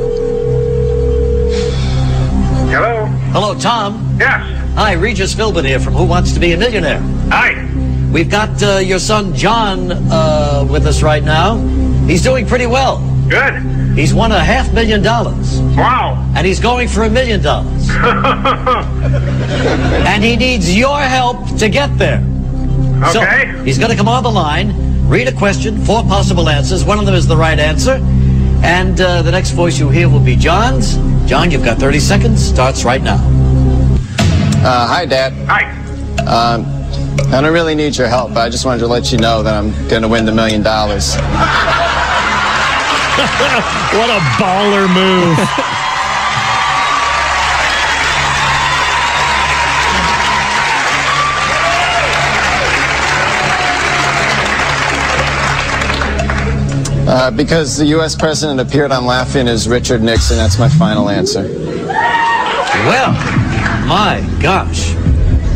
Hello? 3.32 3.58
Tom. 3.58 4.18
Yes. 4.20 4.42
Hi, 4.76 4.92
Regis 4.92 5.34
Philbin 5.34 5.66
here 5.66 5.80
from 5.80 5.94
Who 5.94 6.04
Wants 6.04 6.34
to 6.34 6.40
Be 6.40 6.52
a 6.52 6.58
Millionaire. 6.58 7.00
Hi. 7.30 7.66
We've 8.12 8.30
got 8.30 8.62
uh, 8.62 8.80
your 8.80 9.00
son 9.00 9.34
John 9.34 9.90
uh, 10.12 10.68
with 10.70 10.86
us 10.86 11.02
right 11.02 11.24
now. 11.24 11.58
He's 12.08 12.22
doing 12.22 12.46
pretty 12.46 12.66
well. 12.66 12.98
Good. 13.30 13.54
He's 13.98 14.14
won 14.14 14.34
a 14.34 14.40
half 14.44 14.74
million 14.74 15.02
dollars. 15.02 15.62
Wow. 15.78 16.30
And 16.36 16.46
he's 16.46 16.60
going 16.60 16.90
for 16.90 17.04
a 17.04 17.10
million 17.10 17.42
dollars. 17.42 17.90
and 20.06 20.22
he 20.22 20.36
needs 20.36 20.76
your 20.76 21.00
help 21.00 21.56
to 21.58 21.70
get 21.70 21.98
there. 21.98 22.22
Okay. 23.02 23.50
So 23.54 23.64
he's 23.64 23.78
going 23.78 23.92
to 23.92 23.98
come 23.98 24.10
on 24.10 24.24
the 24.24 24.32
line, 24.32 25.08
read 25.08 25.30
a 25.30 25.34
question, 25.34 25.82
four 25.86 26.04
possible 26.04 26.50
answers. 26.50 26.84
One 26.84 27.00
of 27.00 27.06
them 27.06 27.16
is 27.16 27.28
the 27.28 27.38
right 27.38 27.60
answer. 27.60 27.94
And 28.64 29.00
uh, 29.00 29.22
the 29.22 29.32
next 29.32 29.52
voice 29.52 29.80
you 29.80 29.90
hear 29.90 30.10
will 30.10 30.20
be 30.20 30.36
John's. 30.36 30.98
John, 31.28 31.52
you've 31.52 31.64
got 31.64 31.78
30 31.78 32.00
seconds. 32.00 32.46
Starts 32.46 32.84
right 32.84 33.02
now. 33.02 33.20
Uh, 34.64 34.88
hi, 34.88 35.06
Dad. 35.06 35.34
Hi. 35.48 35.72
Um, 36.26 36.66
I 37.34 37.42
don't 37.42 37.54
really 37.54 37.76
need 37.76 37.98
your 37.98 38.08
help. 38.08 38.32
I 38.32 38.50
just 38.50 38.66
wanted 38.66 38.80
to 38.80 38.88
let 38.88 39.12
you 39.12 39.18
know 39.18 39.42
that 39.44 39.54
I'm 39.56 39.72
going 39.88 40.02
to 40.02 40.08
win 40.08 40.26
the 40.26 40.32
million 40.32 40.62
dollars. 40.62 41.16
what 43.96 44.10
a 44.10 44.20
baller 44.38 44.88
move. 44.94 45.38
Uh, 57.12 57.30
because 57.30 57.76
the 57.76 57.88
U.S. 57.88 58.16
president 58.16 58.62
appeared 58.62 58.90
on 58.90 59.06
Laugh-In 59.06 59.46
as 59.46 59.68
Richard 59.68 60.02
Nixon. 60.02 60.38
That's 60.38 60.58
my 60.58 60.70
final 60.70 61.10
answer. 61.10 61.42
Well, 62.88 63.12
my 63.86 64.26
gosh. 64.42 64.94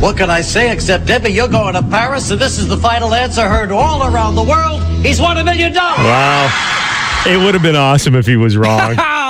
What 0.01 0.17
can 0.17 0.29
I 0.29 0.41
say 0.41 0.69
except, 0.69 1.05
Debbie, 1.05 1.31
you're 1.31 1.47
going 1.47 1.75
to 1.75 1.81
Paris, 1.81 2.29
and 2.29 2.41
this 2.41 2.59
is 2.59 2.67
the 2.67 2.75
final 2.75 3.13
answer 3.13 3.47
heard 3.47 3.71
all 3.71 4.03
around 4.03 4.35
the 4.35 4.43
world. 4.43 4.83
He's 5.01 5.21
won 5.21 5.37
a 5.37 5.45
million 5.45 5.71
dollars. 5.71 5.99
Wow. 5.99 7.23
It 7.25 7.37
would 7.37 7.53
have 7.53 7.63
been 7.63 7.77
awesome 7.77 8.15
if 8.15 8.25
he 8.25 8.35
was 8.35 8.57
wrong. 8.57 8.97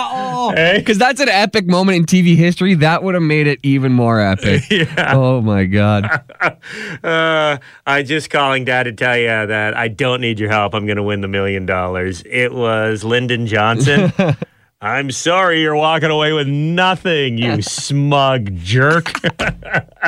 Because 0.53 0.97
that's 0.97 1.19
an 1.19 1.29
epic 1.29 1.67
moment 1.67 1.97
in 1.97 2.05
TV 2.05 2.36
history. 2.36 2.75
That 2.75 3.03
would 3.03 3.13
have 3.13 3.23
made 3.23 3.47
it 3.47 3.60
even 3.63 3.93
more 3.93 4.19
epic. 4.19 4.63
yeah. 4.69 5.13
Oh 5.15 5.41
my 5.41 5.65
god. 5.65 6.05
uh, 7.03 7.58
I'm 7.86 8.05
just 8.05 8.29
calling 8.29 8.65
Dad 8.65 8.84
to 8.84 8.91
tell 8.91 9.17
you 9.17 9.27
that 9.27 9.75
I 9.75 9.88
don't 9.88 10.21
need 10.21 10.39
your 10.39 10.49
help. 10.49 10.73
I'm 10.73 10.86
going 10.86 10.97
to 10.97 11.03
win 11.03 11.21
the 11.21 11.27
million 11.27 11.65
dollars. 11.65 12.23
It 12.25 12.53
was 12.53 13.03
Lyndon 13.03 13.47
Johnson. 13.47 14.12
I'm 14.81 15.10
sorry 15.10 15.62
you're 15.62 15.75
walking 15.75 16.12
away 16.12 16.34
with 16.34 16.47
nothing, 16.47 17.38
you 17.38 17.62
smug 17.62 18.55
jerk. 18.58 19.12
uh, 19.39 20.03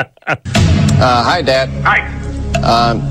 hi, 1.00 1.42
Dad. 1.42 1.70
Hi. 1.84 2.28
Um, 2.62 3.02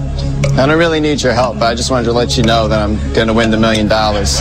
I 0.58 0.66
don't 0.66 0.78
really 0.78 1.00
need 1.00 1.22
your 1.22 1.32
help. 1.32 1.58
but 1.58 1.66
I 1.66 1.74
just 1.74 1.90
wanted 1.90 2.04
to 2.04 2.12
let 2.12 2.36
you 2.36 2.42
know 2.42 2.68
that 2.68 2.80
I'm 2.80 2.96
going 3.14 3.26
to 3.26 3.34
win 3.34 3.50
the 3.50 3.56
million 3.56 3.88
dollars. 3.88 4.40